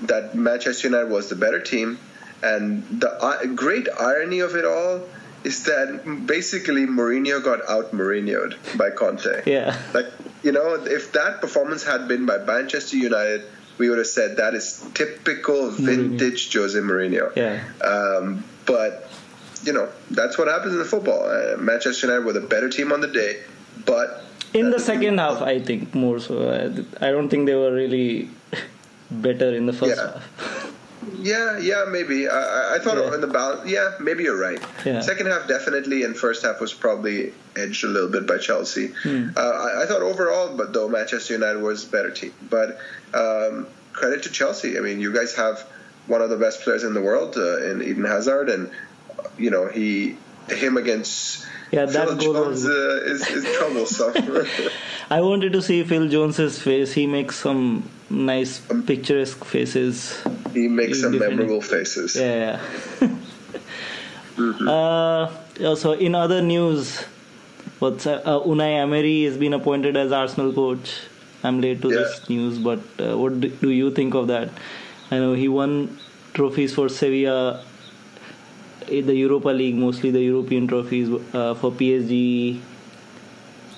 [0.01, 1.97] that Manchester United was the better team,
[2.43, 5.01] and the uh, great irony of it all
[5.43, 9.43] is that basically Mourinho got out Mourinhoed by Conte.
[9.45, 10.07] yeah, Like
[10.43, 13.43] you know, if that performance had been by Manchester United,
[13.77, 17.31] we would have said that is typical vintage Jose Mourinho.
[17.35, 17.63] yeah.
[17.83, 19.09] Um, but
[19.63, 21.23] you know, that's what happens in football.
[21.23, 23.39] Uh, Manchester United were the better team on the day,
[23.85, 24.23] but
[24.53, 26.49] In the second half, I think more so.
[26.51, 28.29] I, I don't think they were really
[29.11, 30.11] better in the first Yeah.
[30.13, 30.69] half.
[31.19, 32.27] Yeah, yeah, maybe.
[32.29, 33.13] I, I- thought Yeah.
[33.13, 33.69] in the balance.
[33.69, 34.61] Yeah, maybe you're right.
[34.85, 35.01] Yeah.
[35.01, 38.87] Second half definitely, and first half was probably edged a little bit by Chelsea.
[39.03, 39.29] Hmm.
[39.35, 42.33] Uh, I, I thought overall, but though Manchester United was a better team.
[42.49, 42.77] But
[43.13, 44.77] um, credit to Chelsea.
[44.77, 45.65] I mean, you guys have
[46.07, 48.69] one of the best players in the world uh, in Eden Hazard, and
[49.37, 50.17] you know he
[50.49, 51.45] him against.
[51.71, 54.13] Yeah, that Phil goal Jones was- uh, is, is troublesome.
[55.09, 56.93] I wanted to see Phil Jones's face.
[56.93, 60.21] He makes some nice picturesque faces.
[60.53, 62.15] he makes some memorable faces.
[62.15, 62.61] Yeah.
[63.01, 64.69] yeah.
[64.69, 65.31] uh,
[65.63, 66.99] also, in other news,
[67.79, 71.01] what's uh, uh, Unai Emery has been appointed as Arsenal coach.
[71.43, 71.95] I'm late to Yeah.
[71.97, 74.49] this news, but uh, what do, do you think of that?
[75.13, 75.97] I know he won
[76.33, 77.63] trophies for Sevilla,
[78.87, 82.59] in the Europa League, mostly the European trophies uh, for PSG.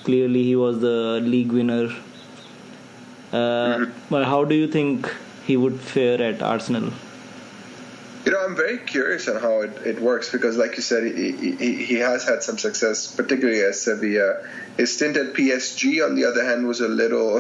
[0.03, 1.89] Clearly, he was the league winner.
[3.33, 5.11] Uh, But how do you think
[5.45, 6.91] he would fare at Arsenal?
[8.35, 11.85] Know, I'm very curious on how it, it works because, like you said, he, he,
[11.85, 14.45] he has had some success, particularly at Sevilla.
[14.77, 17.37] His stint at PSG, on the other hand, was a little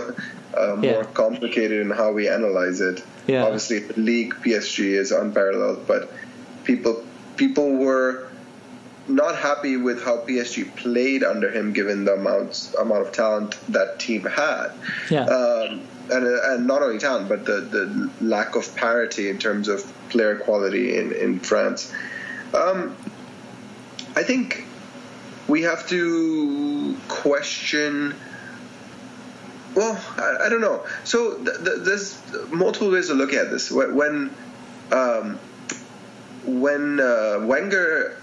[0.57, 1.03] uh, more Yeah.
[1.13, 3.03] complicated in how we analyze it.
[3.27, 3.43] Yeah.
[3.43, 6.11] Obviously, the league PSG is unparalleled, but
[6.63, 7.03] people
[7.35, 8.29] people were
[9.07, 13.99] not happy with how PSG played under him, given the amount amount of talent that
[13.99, 14.69] team had.
[15.11, 15.25] Yeah.
[15.25, 15.81] Um,
[16.11, 20.37] and, and not only talent, but the, the lack of parity in terms of player
[20.37, 21.93] quality in, in France.
[22.53, 22.95] Um,
[24.15, 24.65] I think
[25.47, 28.15] we have to question.
[29.75, 30.85] Well, I, I don't know.
[31.03, 33.69] So th- th- there's multiple ways to look at this.
[33.69, 34.35] When when,
[34.91, 35.39] um,
[36.45, 38.21] when uh, Wenger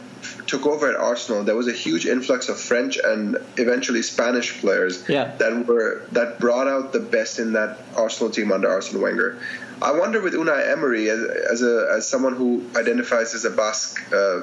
[0.52, 5.02] took over at Arsenal, there was a huge influx of French and eventually Spanish players
[5.08, 5.32] Yeah.
[5.38, 9.38] that were that brought out the best in that Arsenal team under Arsene Wenger.
[9.82, 14.00] I wonder with Unai Emery as, as a as someone who identifies as a Basque
[14.12, 14.42] uh,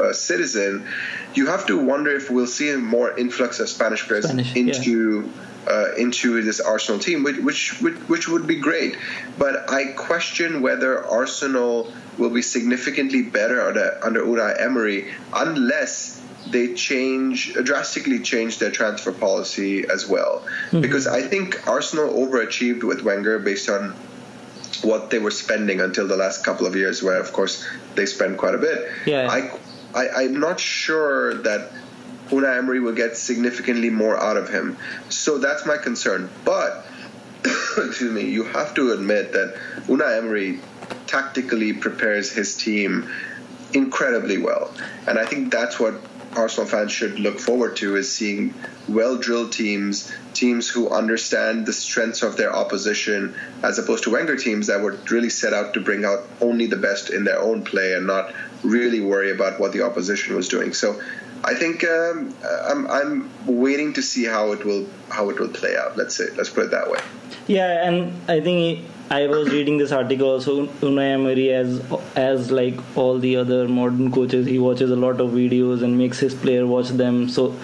[0.00, 0.86] uh, citizen,
[1.34, 4.62] you have to wonder if we'll see a more influx of Spanish players Spanish, yeah.
[4.62, 5.30] into
[5.66, 8.96] uh, into this Arsenal team, which, which which which would be great.
[9.38, 16.74] But I question whether Arsenal will be significantly better under, under Unai Emery unless they
[16.74, 20.46] change drastically change their transfer policy as well.
[20.70, 23.94] Because I think Arsenal overachieved with Wenger based on
[24.82, 28.38] what they were spending until the last couple of years, where of course they spend
[28.38, 28.90] quite a bit.
[29.06, 29.28] Yeah.
[29.30, 29.50] I,
[29.94, 31.72] I I'm not sure that
[32.28, 34.76] Unai Emery will get significantly more out of him.
[35.08, 36.28] So that's my concern.
[36.44, 36.86] But
[37.76, 40.60] excuse me, you have to admit that Unai Emery
[41.06, 43.10] tactically prepares his team
[43.72, 44.74] incredibly well.
[45.06, 45.94] And I think that's what
[46.36, 48.54] Arsenal fans should look forward to is seeing
[48.88, 54.36] well drilled teams, teams who understand the strengths of their opposition, as opposed to Wenger
[54.36, 57.64] teams that were really set out to bring out only the best in their own
[57.64, 60.72] play and not really worry about what the opposition was doing.
[60.72, 61.00] So
[61.44, 62.34] I think um,
[62.66, 65.96] I'm, I'm waiting to see how it will how it will play out.
[65.96, 66.98] Let's say let's put it that way.
[67.46, 70.66] Yeah, and I think I was reading this article also.
[70.66, 71.80] Unai Emery, as
[72.16, 76.18] as like all the other modern coaches, he watches a lot of videos and makes
[76.18, 77.28] his player watch them.
[77.28, 77.54] So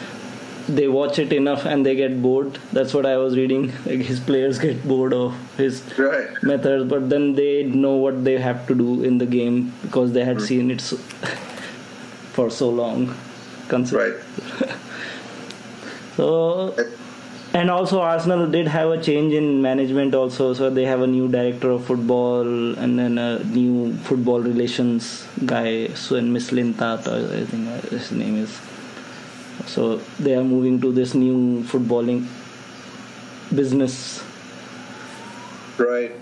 [0.68, 2.58] they watch it enough and they get bored.
[2.72, 3.72] That's what I was reading.
[3.86, 6.28] Like his players get bored of his Right.
[6.42, 10.24] methods, but then they know what they have to do in the game because they
[10.24, 10.44] had hmm.
[10.44, 10.96] seen it so,
[12.38, 13.14] for so long.
[13.68, 14.70] Consider- Right.
[16.16, 16.74] So,
[17.54, 20.54] and also Arsenal did have a change in management also.
[20.54, 22.46] So they have a new director of football
[22.78, 28.60] and then a new football relations guy, Sven Mislintat, or I think his name is.
[29.66, 32.26] So they are moving to this new footballing
[33.54, 34.22] business.
[35.78, 36.12] Right.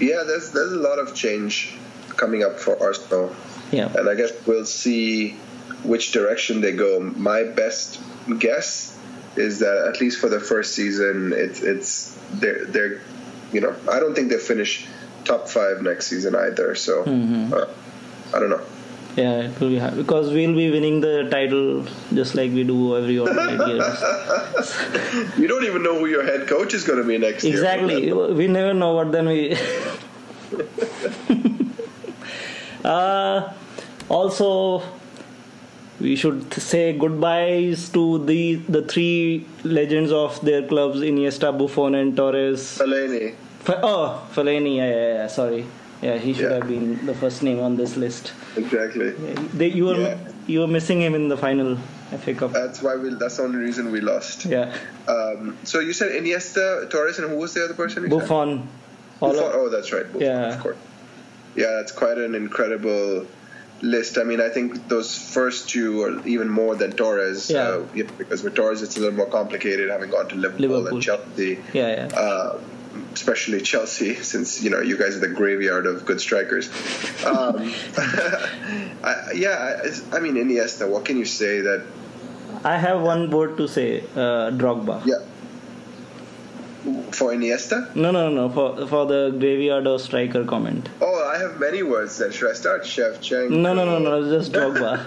[0.00, 1.76] Yeah, there's there's a lot of change
[2.16, 3.34] coming up for Arsenal,
[3.72, 3.88] Yeah.
[3.94, 5.32] and I guess we'll see
[5.82, 7.00] which direction they go.
[7.00, 8.00] My best
[8.38, 8.93] guess
[9.36, 13.00] is that at least for the first season, it's it's they're they're
[13.52, 14.86] you know I don't think they finish
[15.24, 16.74] top five next season either.
[16.74, 17.68] So uh,
[18.34, 18.60] I don't know.
[19.16, 22.96] Yeah, it will be hard because we'll be winning the title just like we do
[22.96, 23.32] every other
[23.66, 23.84] years.
[25.38, 27.54] You don't even know who your head coach is going to be next year.
[27.54, 28.12] Exactly.
[28.12, 29.54] We never know what then we.
[32.84, 33.52] uh,
[34.08, 34.82] also,
[36.04, 38.40] we should say goodbyes to the
[38.76, 39.46] the three
[39.78, 42.64] legends of their clubs: Iniesta, Buffon, and Torres.
[42.82, 43.34] Fellaini.
[43.66, 44.76] F- oh, Fellaini.
[44.76, 45.26] Yeah, yeah, yeah.
[45.38, 45.64] Sorry.
[46.02, 46.56] Yeah, he should Yeah.
[46.58, 48.32] have been the first name on this list.
[48.62, 49.10] Exactly.
[49.60, 50.18] They, you were Yeah.
[50.46, 51.70] you were missing him in the final
[52.24, 52.52] FA Cup.
[52.52, 53.14] That's why we.
[53.22, 54.44] That's the only reason we lost.
[54.44, 54.74] yeah,
[55.08, 58.08] Um, so you said Iniesta, Torres, and who was the other person?
[58.16, 58.68] Buffon.
[59.20, 60.04] Buffon, oh, that's right.
[60.12, 60.54] Buffon, Yeah.
[60.54, 60.76] of course.
[61.56, 63.24] Yeah, that's quite an incredible
[63.82, 64.18] list.
[64.18, 67.50] I mean, I think those first two are even more than Torres.
[67.50, 67.60] Yeah.
[67.62, 70.94] Uh, because with Torres, it's a little more complicated, having gone to Liverpool, Liverpool.
[70.94, 71.58] and Chelsea.
[71.72, 72.18] Yeah, yeah.
[72.18, 72.60] Uh,
[73.12, 76.68] especially Chelsea, since you know you guys are the graveyard of good strikers.
[77.24, 77.72] Um,
[79.02, 80.88] I, yeah, I, I mean Iniesta.
[80.88, 81.84] What can you say that?
[82.64, 84.00] I have one word to say.
[84.14, 85.04] Uh, Drogba.
[85.04, 85.16] Yeah,
[87.12, 87.94] for Iniesta.
[87.96, 88.48] No, no, no.
[88.50, 90.88] For for the graveyard or striker comment.
[91.00, 92.18] Oh, I have many words.
[92.18, 93.62] Then should I start, Chef Cheng?
[93.62, 94.30] No, no, no, no.
[94.38, 94.98] Just Drogba.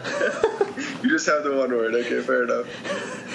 [1.03, 1.93] you just have the one word.
[1.95, 2.67] Okay, fair enough.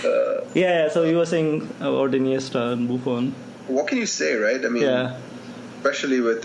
[0.05, 0.89] Uh, yeah, yeah.
[0.89, 3.33] So you were saying about Iniesta and Buffon.
[3.69, 4.65] what can you say, right?
[4.65, 5.17] I mean, Yeah.
[5.79, 6.45] especially with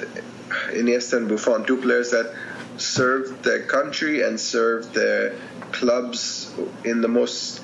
[0.82, 2.32] Iniesta and Buffon, two players that
[2.78, 5.34] served their country and served their
[5.72, 6.54] clubs
[6.86, 7.62] in the most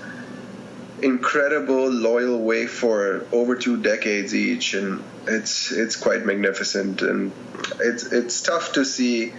[1.04, 7.32] incredible, loyal way for over two decades each, and it's it's quite magnificent, and
[7.80, 9.34] it's it's tough to see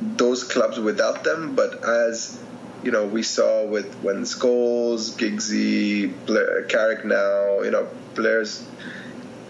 [0.00, 2.38] those clubs without them, but as
[2.84, 8.64] you know, we saw with when Scholes, Giggsy, Blair, Carrick now, you know, players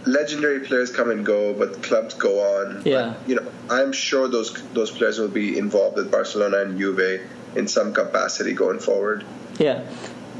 [0.06, 2.82] legendary players come and go, but clubs go on.
[2.84, 3.14] Yeah.
[3.18, 7.20] But, you know, I'm sure those those players will be involved with Barcelona and Juve
[7.56, 9.24] in some capacity going forward.
[9.58, 9.84] Yeah,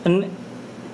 [0.04, 0.34] and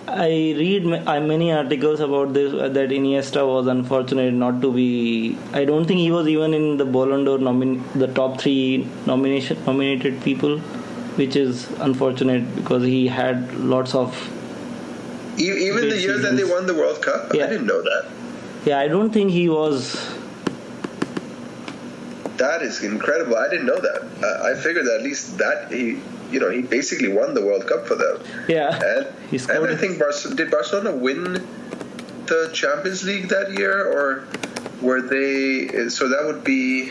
[0.06, 5.38] I read many articles about this uh, that Iniesta was unfortunate not to be.
[5.52, 9.56] I don't think he was even in the Ballon d'Or nomin- the top three nomination
[9.64, 10.58] nominated people,
[11.20, 14.14] which is unfortunate because he had lots of.
[15.38, 17.44] E- Even the year that they won the World Cup, Yeah.
[17.46, 18.04] I didn't know that.
[18.66, 19.94] Yeah, I don't think he was.
[22.36, 23.36] That is incredible.
[23.36, 24.02] I didn't know that.
[24.22, 25.98] Uh, I figured that at least that he,
[26.34, 28.18] you know, he basically won the World Cup for them.
[28.48, 31.34] Yeah, And, he scored and I think Barcelona, did Barcelona win
[32.26, 34.24] the Champions League that year, or
[34.82, 35.68] were they?
[35.88, 36.88] So that would be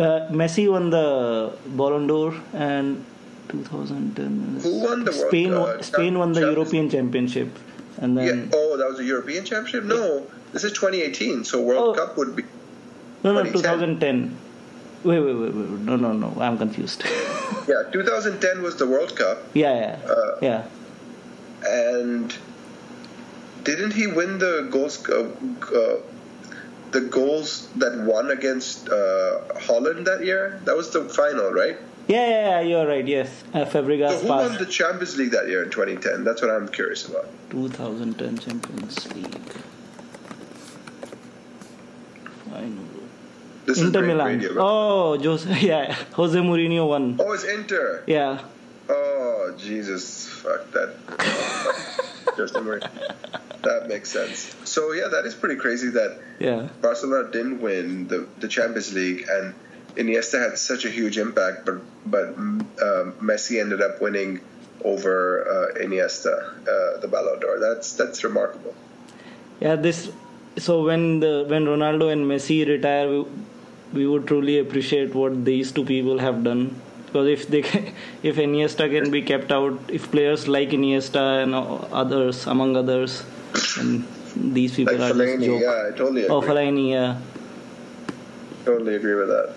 [0.06, 1.06] uh, Messi won the
[1.82, 2.34] Ballon d'Or
[2.70, 3.04] and
[3.48, 4.60] 2010.
[4.62, 5.50] Who won the World Spain?
[5.52, 5.84] Cup?
[5.84, 7.48] Spain won the Champions- European Championship,
[7.98, 8.54] and then yeah.
[8.54, 9.84] Oh, that was a European Championship.
[9.84, 11.44] No, this is 2018.
[11.44, 11.98] So World Oh.
[12.06, 12.44] Cup would be.
[13.24, 13.60] no, no, 2010.
[13.62, 14.36] 2010.
[15.04, 17.04] Wait, wait, wait, wait, no, no, no, I'm confused.
[17.68, 20.62] Yeah, 2010 was the World Cup, yeah, yeah, Uh, yeah.
[21.66, 22.32] and
[23.64, 25.02] didn't he win the goals?
[25.08, 25.26] Uh,
[25.74, 25.96] uh,
[26.92, 30.60] the goals that won against uh, Holland that year.
[30.64, 31.76] That was the final, right?
[32.08, 33.06] Yeah, yeah, yeah, you're right.
[33.06, 36.22] Yes, uh, Fabregas So who won the Champions League that year in 2010?
[36.24, 37.28] That's what I'm curious about.
[37.50, 39.40] 2010 Champions League.
[42.54, 42.82] I know.
[43.64, 44.26] This Inter Milan.
[44.38, 44.54] radio.
[44.58, 47.16] Oh, Jose, yeah, Jose Mourinho won.
[47.18, 48.04] Oh, it's Inter.
[48.06, 48.40] Yeah,
[48.88, 50.26] Oh, Jesus.
[50.28, 50.94] Fuck that.
[52.54, 52.84] A minute.
[53.62, 54.54] That makes sense.
[54.64, 59.26] So, yeah, that is pretty crazy that yeah, Barcelona didn't win the, the Champions League
[59.28, 59.54] and
[59.96, 64.40] Iniesta had such a huge impact, but but um, Messi ended up winning
[64.84, 65.14] over
[65.48, 66.34] uh, Iniesta,
[66.74, 67.58] uh, the Ballon d'Or.
[67.60, 68.74] That's that's remarkable.
[69.60, 69.76] yeah.
[69.76, 70.10] This.
[70.58, 73.24] So when the when Ronaldo and Messi retire, we,
[73.92, 76.80] we would truly appreciate what these two people have done.
[77.06, 81.54] Because if they can, if Iniesta can be kept out, if players like Iniesta and
[81.54, 83.22] others among others,
[83.78, 84.04] and
[84.36, 85.62] these people Like are just Fellaini, joke.
[85.62, 86.34] yeah, I totally agree.
[86.36, 87.20] Oh, Fellaini, yeah.
[88.64, 89.54] Totally agree with that.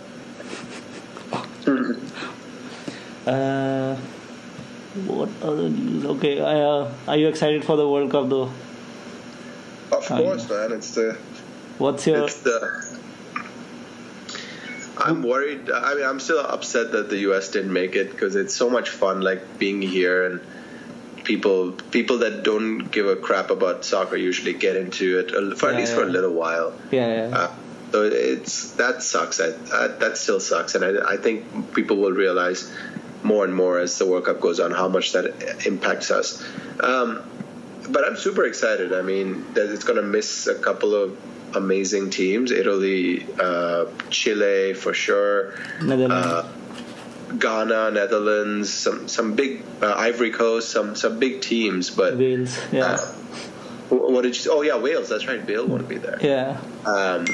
[3.27, 3.95] Uh,
[5.05, 6.05] what other news?
[6.05, 8.51] Okay, uh, are you excited for the World Cup though?
[9.91, 10.71] Of course, man.
[10.71, 11.17] It's the
[11.77, 12.99] What's your It's the.
[14.97, 15.69] I'm worried.
[15.71, 17.51] I mean, I'm still upset that the U.S.
[17.51, 20.41] didn't make it because it's so much fun, like being here and
[21.23, 25.67] people people that don't give a crap about soccer usually get into it uh, for
[25.69, 26.73] at Yeah, least for a little while.
[26.91, 27.51] yeah yeah Uh,
[27.91, 29.39] so it's that sucks.
[29.39, 32.71] I, I, that still sucks, and I, I think people will realize
[33.23, 36.43] more and more as the World Cup goes on how much that impacts us.
[36.79, 37.21] Um,
[37.89, 38.93] but I'm super excited.
[38.93, 41.17] I mean, it's going to miss a couple of
[41.55, 42.51] amazing teams.
[42.51, 45.55] Italy, uh, Chile for sure.
[45.81, 46.13] Netherlands.
[46.13, 46.51] Uh,
[47.37, 51.89] Ghana, Netherlands, some some big uh, Ivory Coast, some some big teams.
[51.89, 52.57] But Wales.
[52.71, 52.85] Yeah.
[52.85, 52.99] uh,
[53.89, 54.51] what did you?
[54.51, 55.09] Oh yeah, Wales.
[55.09, 55.45] That's right.
[55.45, 56.17] Bale won't be there.
[56.21, 56.59] yeah.
[56.85, 57.25] Um,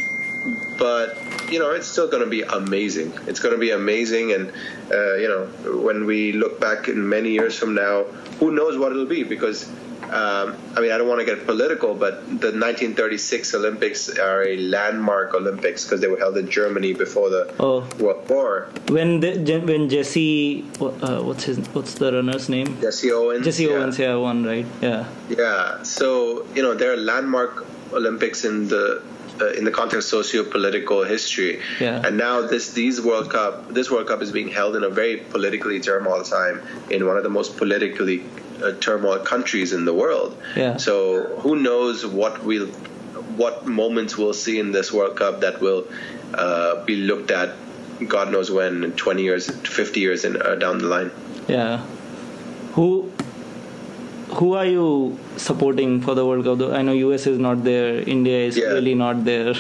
[0.78, 1.18] but
[1.52, 3.14] you know, it's still going to be amazing.
[3.28, 4.52] It's going to be amazing, and
[4.92, 5.46] uh, you know,
[5.82, 8.04] when we look back in many years from now,
[8.40, 9.24] who knows what it'll be?
[9.24, 9.70] Because
[10.12, 14.58] um, I mean, I don't want to get political, but the 1936 Olympics are a
[14.58, 17.88] landmark Olympics because they were held in Germany before the Oh.
[18.00, 18.70] World War.
[18.90, 22.80] When the, when Jesse uh, what's his what's the runner's name?
[22.82, 23.46] Jesse Owens.
[23.46, 23.72] Jesse yeah.
[23.72, 24.66] Owens, yeah, won right.
[24.82, 25.08] Yeah.
[25.30, 29.02] Yeah, so you know they're a landmark Olympics in the
[29.42, 31.62] uh, in the context of socio-political history.
[31.80, 32.06] Yeah.
[32.06, 35.18] And now this these World Cup this World Cup is being held in a very
[35.18, 38.24] politically turmoil time in one of the most politically
[38.64, 40.38] uh, turmoil countries in the world.
[40.56, 40.78] Yeah.
[40.78, 42.68] So who knows what we'll
[43.38, 45.88] what moments we'll see in this World Cup that will
[46.34, 47.56] uh, be looked at.
[48.08, 51.12] God knows when, 20 years, 50 years in, uh, down the line.
[51.48, 51.78] Yeah.
[52.74, 53.12] Who
[54.30, 56.74] who are you supporting for the World Cup?
[56.74, 58.68] I know US is not there, India is Yeah.
[58.68, 59.54] really not there.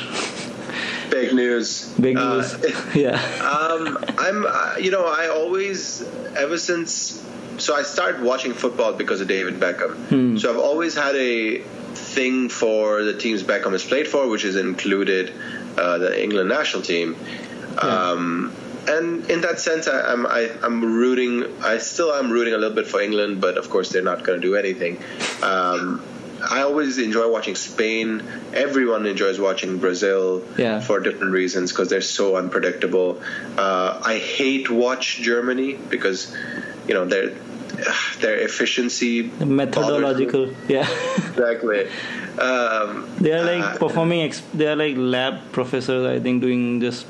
[1.09, 1.93] Big news.
[1.99, 2.55] Big Uh, news.
[2.95, 3.19] yeah.
[3.41, 6.03] um, I'm, uh, you know, I always,
[6.35, 7.21] ever since,
[7.57, 10.39] so I started watching football because of David Beckham.
[10.39, 11.59] So I've always had a
[11.93, 15.31] thing for the teams Beckham has played for, which has included
[15.77, 17.15] uh, the England national team.
[17.77, 18.51] Um,
[18.87, 21.45] and in that sense, I, I'm I, I'm rooting.
[21.63, 24.39] I still am rooting a little bit for England, but of course they're not going
[24.41, 24.97] to do anything.
[25.41, 26.03] Um,
[26.47, 28.21] I always enjoy watching Spain.
[28.53, 30.79] Everyone enjoys watching Brazil Yeah.
[30.81, 33.21] for different reasons because they're so unpredictable.
[33.57, 36.35] Uh, I hate watch Germany because
[36.87, 37.29] you know their
[38.19, 40.53] their efficiency methodological.
[40.67, 40.87] Yeah.
[41.29, 41.87] exactly.
[42.37, 44.21] Um, they are like uh, performing.
[44.21, 46.05] Ex- they are like lab professors.
[46.05, 47.07] I think doing just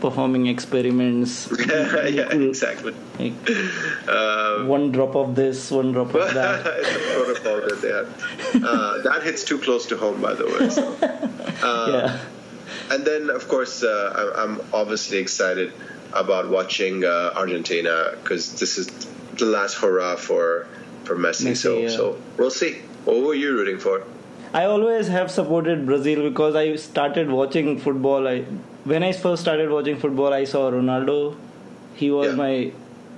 [0.00, 1.48] performing experiments.
[1.68, 2.94] yeah, exactly.
[3.18, 3.34] Like
[4.08, 6.66] Um, one drop of this, one drop of that.
[6.66, 8.64] it's a protocol that they have.
[8.64, 10.68] Uh, that hits too close to home, by the way.
[10.70, 10.84] So.
[11.60, 12.94] Uh, yeah.
[12.94, 15.72] And then, of course, uh, I'm obviously excited
[16.12, 18.86] about watching uh, Argentina because this is
[19.34, 20.68] the last hurrah for
[21.02, 21.50] for Messi.
[21.50, 21.88] Messi, so, yeah.
[21.88, 22.78] so we'll see.
[23.04, 24.04] What were you rooting for?
[24.54, 28.26] I always have supported Brazil because I started watching football.
[28.26, 28.40] I
[28.84, 31.36] when I first started watching football, I saw Ronaldo.
[31.94, 32.34] He was Yeah.
[32.42, 32.72] my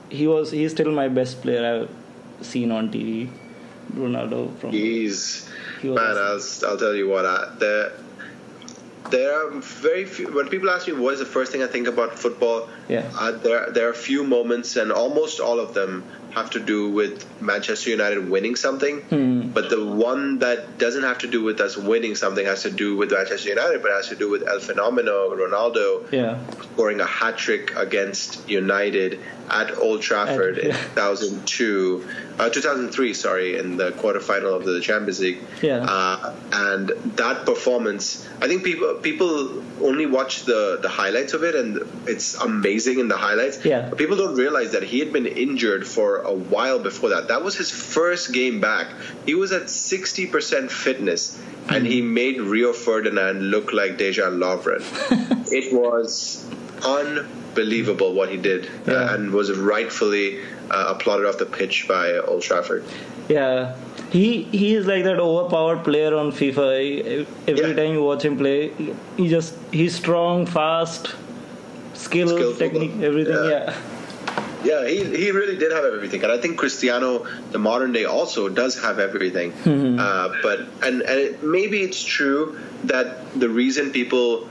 [0.09, 3.29] he was he's still my best player I've seen on TV.
[3.95, 5.49] Ronaldo from He's
[5.83, 6.17] He man.
[6.19, 7.25] I'll I'll tell you what.
[7.27, 7.93] I, there
[9.11, 10.33] there are very few.
[10.33, 13.05] When people ask me what is the first thing I think about football, Yeah.
[13.19, 16.03] uh, there there are a few moments, and almost all of them
[16.33, 19.01] have to do with Manchester United winning something.
[19.03, 19.49] Hmm.
[19.51, 22.97] But the one that doesn't have to do with us winning something has to do
[22.97, 26.39] with Manchester United, but has to do with El Fenomeno, Ronaldo, yeah
[26.81, 29.19] scoring a hat trick against United
[29.51, 32.09] at Old Trafford At- in 2002,
[32.39, 35.41] uh, 2003, sorry, in the quarterfinal of the Champions League.
[35.61, 35.85] Yeah.
[35.85, 41.55] Uh, and that performance, I think people people only watch the the highlights of it,
[41.55, 43.63] and it's amazing in the highlights.
[43.65, 43.89] Yeah.
[43.91, 47.29] But people don't realize that he had been injured for a while before that.
[47.29, 48.89] That was his first game back.
[49.27, 54.83] He was at 60% fitness, and he made Rio Ferdinand look like Dejan Lovren.
[55.53, 56.47] it was
[56.85, 60.41] unbelievable what he did, uh, and was rightfully
[60.71, 62.85] uh, applauded off the pitch by Old Trafford.
[63.29, 63.75] yeah
[64.11, 67.27] he he is like that overpowered player on FIFA.
[67.47, 67.75] Every Yeah.
[67.79, 68.73] time you watch him play,
[69.17, 71.15] he just he's strong, fast,
[71.95, 73.35] skill, Skillful, technique, everything.
[73.51, 73.51] yeah.
[73.51, 73.77] yeah.
[74.63, 78.49] Yeah, he, he really did have everything, and I think Cristiano, the modern day, also
[78.49, 79.53] does have everything.
[79.53, 79.99] Hmm, hmm, hmm.
[79.99, 84.49] Uh, but and and it, maybe it's true that the reason people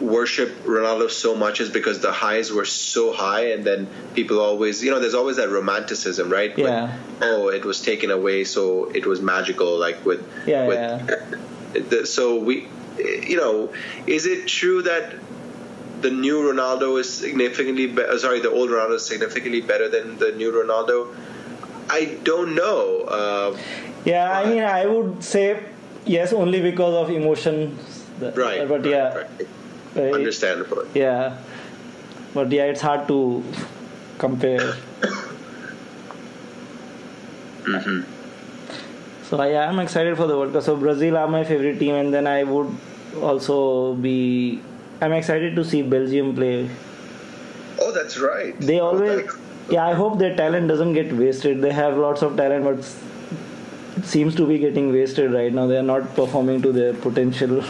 [0.00, 4.82] worship Ronaldo so much is because the highs were so high, and then people always,
[4.82, 6.56] you know, there's always that romanticism, right?
[6.56, 6.96] Yeah.
[7.22, 11.80] oh, it was taken away, so it was magical, like with Yeah, with yeah.
[11.88, 13.72] the, so we, you know,
[14.06, 15.14] is it true that
[16.06, 20.16] the new Ronaldo is significantly be- uh, sorry, the old Ronaldo is significantly better than
[20.22, 20.98] the new Ronaldo?
[21.90, 22.82] I don't know.
[23.18, 23.56] Uh,
[24.04, 25.46] Yeah, I mean, I would say
[26.04, 28.04] yes, only because of emotions.
[28.22, 28.68] right.
[28.72, 29.48] But right, yeah, right.
[29.96, 30.84] uh, understandable.
[30.94, 31.38] yeah.
[32.34, 33.18] But yeah, it's hard to
[34.18, 34.72] compare.
[37.66, 38.00] hmm
[39.28, 40.62] So yeah, I'm excited for the World Cup.
[40.62, 42.70] So Brazil are my favorite team, and then I would
[43.30, 44.62] also be.
[45.00, 46.68] I'm excited to see Belgium play.
[47.80, 48.58] Oh, that's right.
[48.60, 49.36] They Oh, always, thanks.
[49.70, 49.86] yeah.
[49.86, 51.60] I hope their talent doesn't get wasted.
[51.62, 52.78] They have lots of talent, but
[53.98, 55.66] it seems to be getting wasted right now.
[55.66, 57.62] They are not performing to their potential.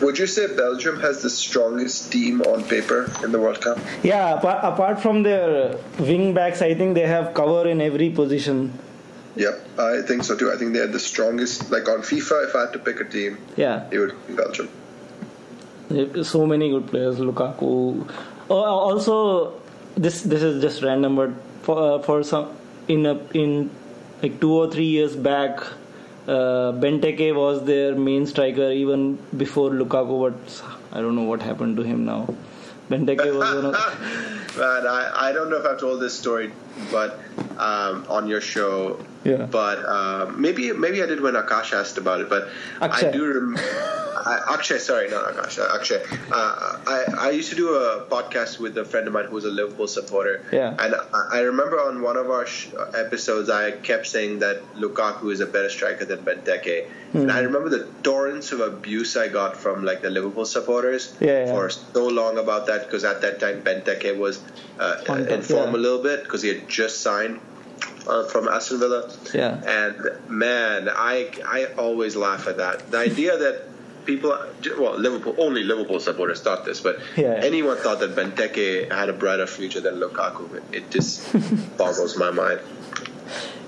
[0.00, 3.78] Would you say Belgium has the strongest team on paper in the World Cup?
[4.02, 8.72] Yeah, apart, apart from their wing backs, I think they have cover in every position.
[9.36, 10.50] Yep, I think so too.
[10.52, 11.70] I think they had the strongest.
[11.70, 14.68] Like on FIFA, if I had to pick a team, Yeah, it would be Belgium.
[16.24, 17.18] So many good players.
[17.18, 18.08] Lukaku.
[18.50, 19.60] Oh, also,
[19.96, 21.30] this this is just random, but
[21.62, 22.50] for uh, for some
[22.88, 23.70] in a, in
[24.22, 25.60] like two or three years back,
[26.26, 30.32] uh, Benteke was their main striker even before Lukaku.
[30.32, 30.62] But
[30.92, 32.34] I don't know what happened to him now.
[32.90, 36.52] Benteke was one of Man, I, I don't know if I've told this story,
[36.90, 37.18] but
[37.56, 39.02] um, on your show.
[39.24, 39.46] Yeah.
[39.46, 42.28] But uh, maybe maybe I did when Akash asked about it.
[42.28, 42.48] But
[42.80, 43.08] Akshay.
[43.08, 43.56] I do rem-
[44.24, 45.58] I, Akshay, sorry, not Akash.
[45.58, 46.02] uh, Akshay.
[46.30, 49.44] Uh, I I used to do a podcast with a friend of mine who was
[49.44, 50.44] a Liverpool supporter.
[50.52, 50.76] Yeah.
[50.78, 55.32] And I, I remember on one of our sh- episodes, I kept saying that Lukaku
[55.32, 56.86] is a better striker than Benteke.
[57.14, 61.44] And I remember the torrents of abuse I got from like the Liverpool supporters Yeah,
[61.44, 61.52] yeah.
[61.52, 64.40] for so long about that because at that time Benteke was
[64.80, 64.96] uh,
[65.28, 65.76] in form yeah.
[65.76, 67.38] a little bit because he had just signed
[68.06, 69.10] uh, from Aston Villa.
[69.34, 69.60] Yeah.
[69.66, 69.96] And
[70.30, 72.90] man, I I always laugh at that.
[72.90, 73.62] The idea that
[74.04, 74.30] people,
[74.78, 77.40] well, Liverpool only Liverpool supporters thought this, but Yeah.
[77.42, 80.60] anyone thought that Benteke had a brighter future than Lukaku.
[80.72, 81.32] It just
[81.78, 82.60] boggles my mind.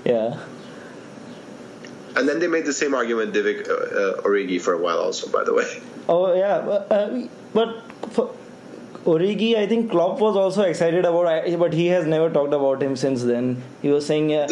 [0.03, 0.39] yeah.
[2.17, 5.29] And then they made the same argument Divock uh, uh, Origi for a while, also,
[5.29, 5.81] by the way.
[6.07, 7.81] Oh yeah, but, uh, but
[8.11, 8.31] for
[9.05, 11.25] Origi, I think Klopp was also excited about,
[11.59, 13.63] but he has never talked about him since then.
[13.81, 14.47] He was saying uh,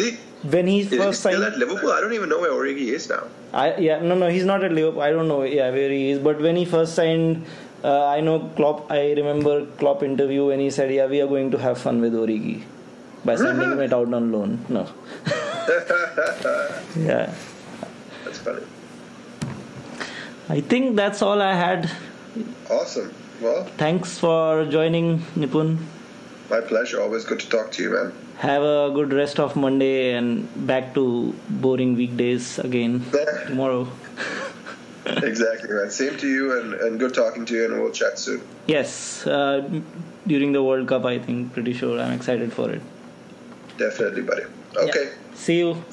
[0.52, 1.44] when he Is first still signed.
[1.44, 1.90] at Liverpool?
[1.92, 3.24] I don't even know where Origi is now.
[3.52, 5.02] I yeah no no he's not at Liverpool.
[5.02, 6.18] I don't know yeah where he is.
[6.18, 7.44] But when he first signed,
[7.82, 8.90] uh, I know Klopp.
[8.90, 12.14] I remember Klopp interview when he said yeah we are going to have fun with
[12.14, 12.62] Origi
[13.24, 14.64] by sending him out on loan.
[14.68, 14.86] No.
[16.96, 17.32] yeah.
[18.24, 18.62] That's funny.
[20.48, 21.90] I think that's all I had.
[22.70, 23.14] Awesome.
[23.40, 25.78] Well, Thanks for joining, Nipun.
[26.50, 27.00] My pleasure.
[27.00, 28.12] Always good to talk to you, man.
[28.38, 33.04] Have a good rest of Monday and back to boring weekdays again
[33.46, 33.88] tomorrow.
[35.06, 35.90] exactly, man.
[35.90, 38.42] Same to you, and, and good talking to you, and we'll chat soon.
[38.66, 39.68] Yes, uh,
[40.26, 42.82] during the World Cup, I think pretty sure I'm excited for it.
[43.78, 44.44] Definitely, buddy.
[44.76, 45.04] Okay.
[45.04, 45.34] Yeah.
[45.34, 45.84] See you.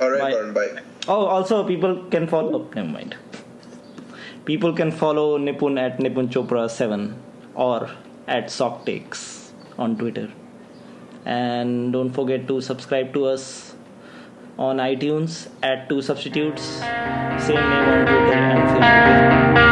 [0.00, 0.32] All right, Bye.
[0.32, 0.54] Varun.
[0.54, 0.82] Bye.
[1.08, 2.62] Oh, also people can follow.
[2.62, 3.16] Oh, never mind.
[4.44, 7.14] People can follow Nipun at Nipun Chopra seven
[7.54, 7.90] or
[8.26, 9.39] at Sock Takes
[9.80, 10.30] on Twitter,
[11.24, 13.74] and don't forget to subscribe to us
[14.58, 16.62] on iTunes at Two Substitutes.
[17.48, 19.69] Same name on Twitter and Facebook.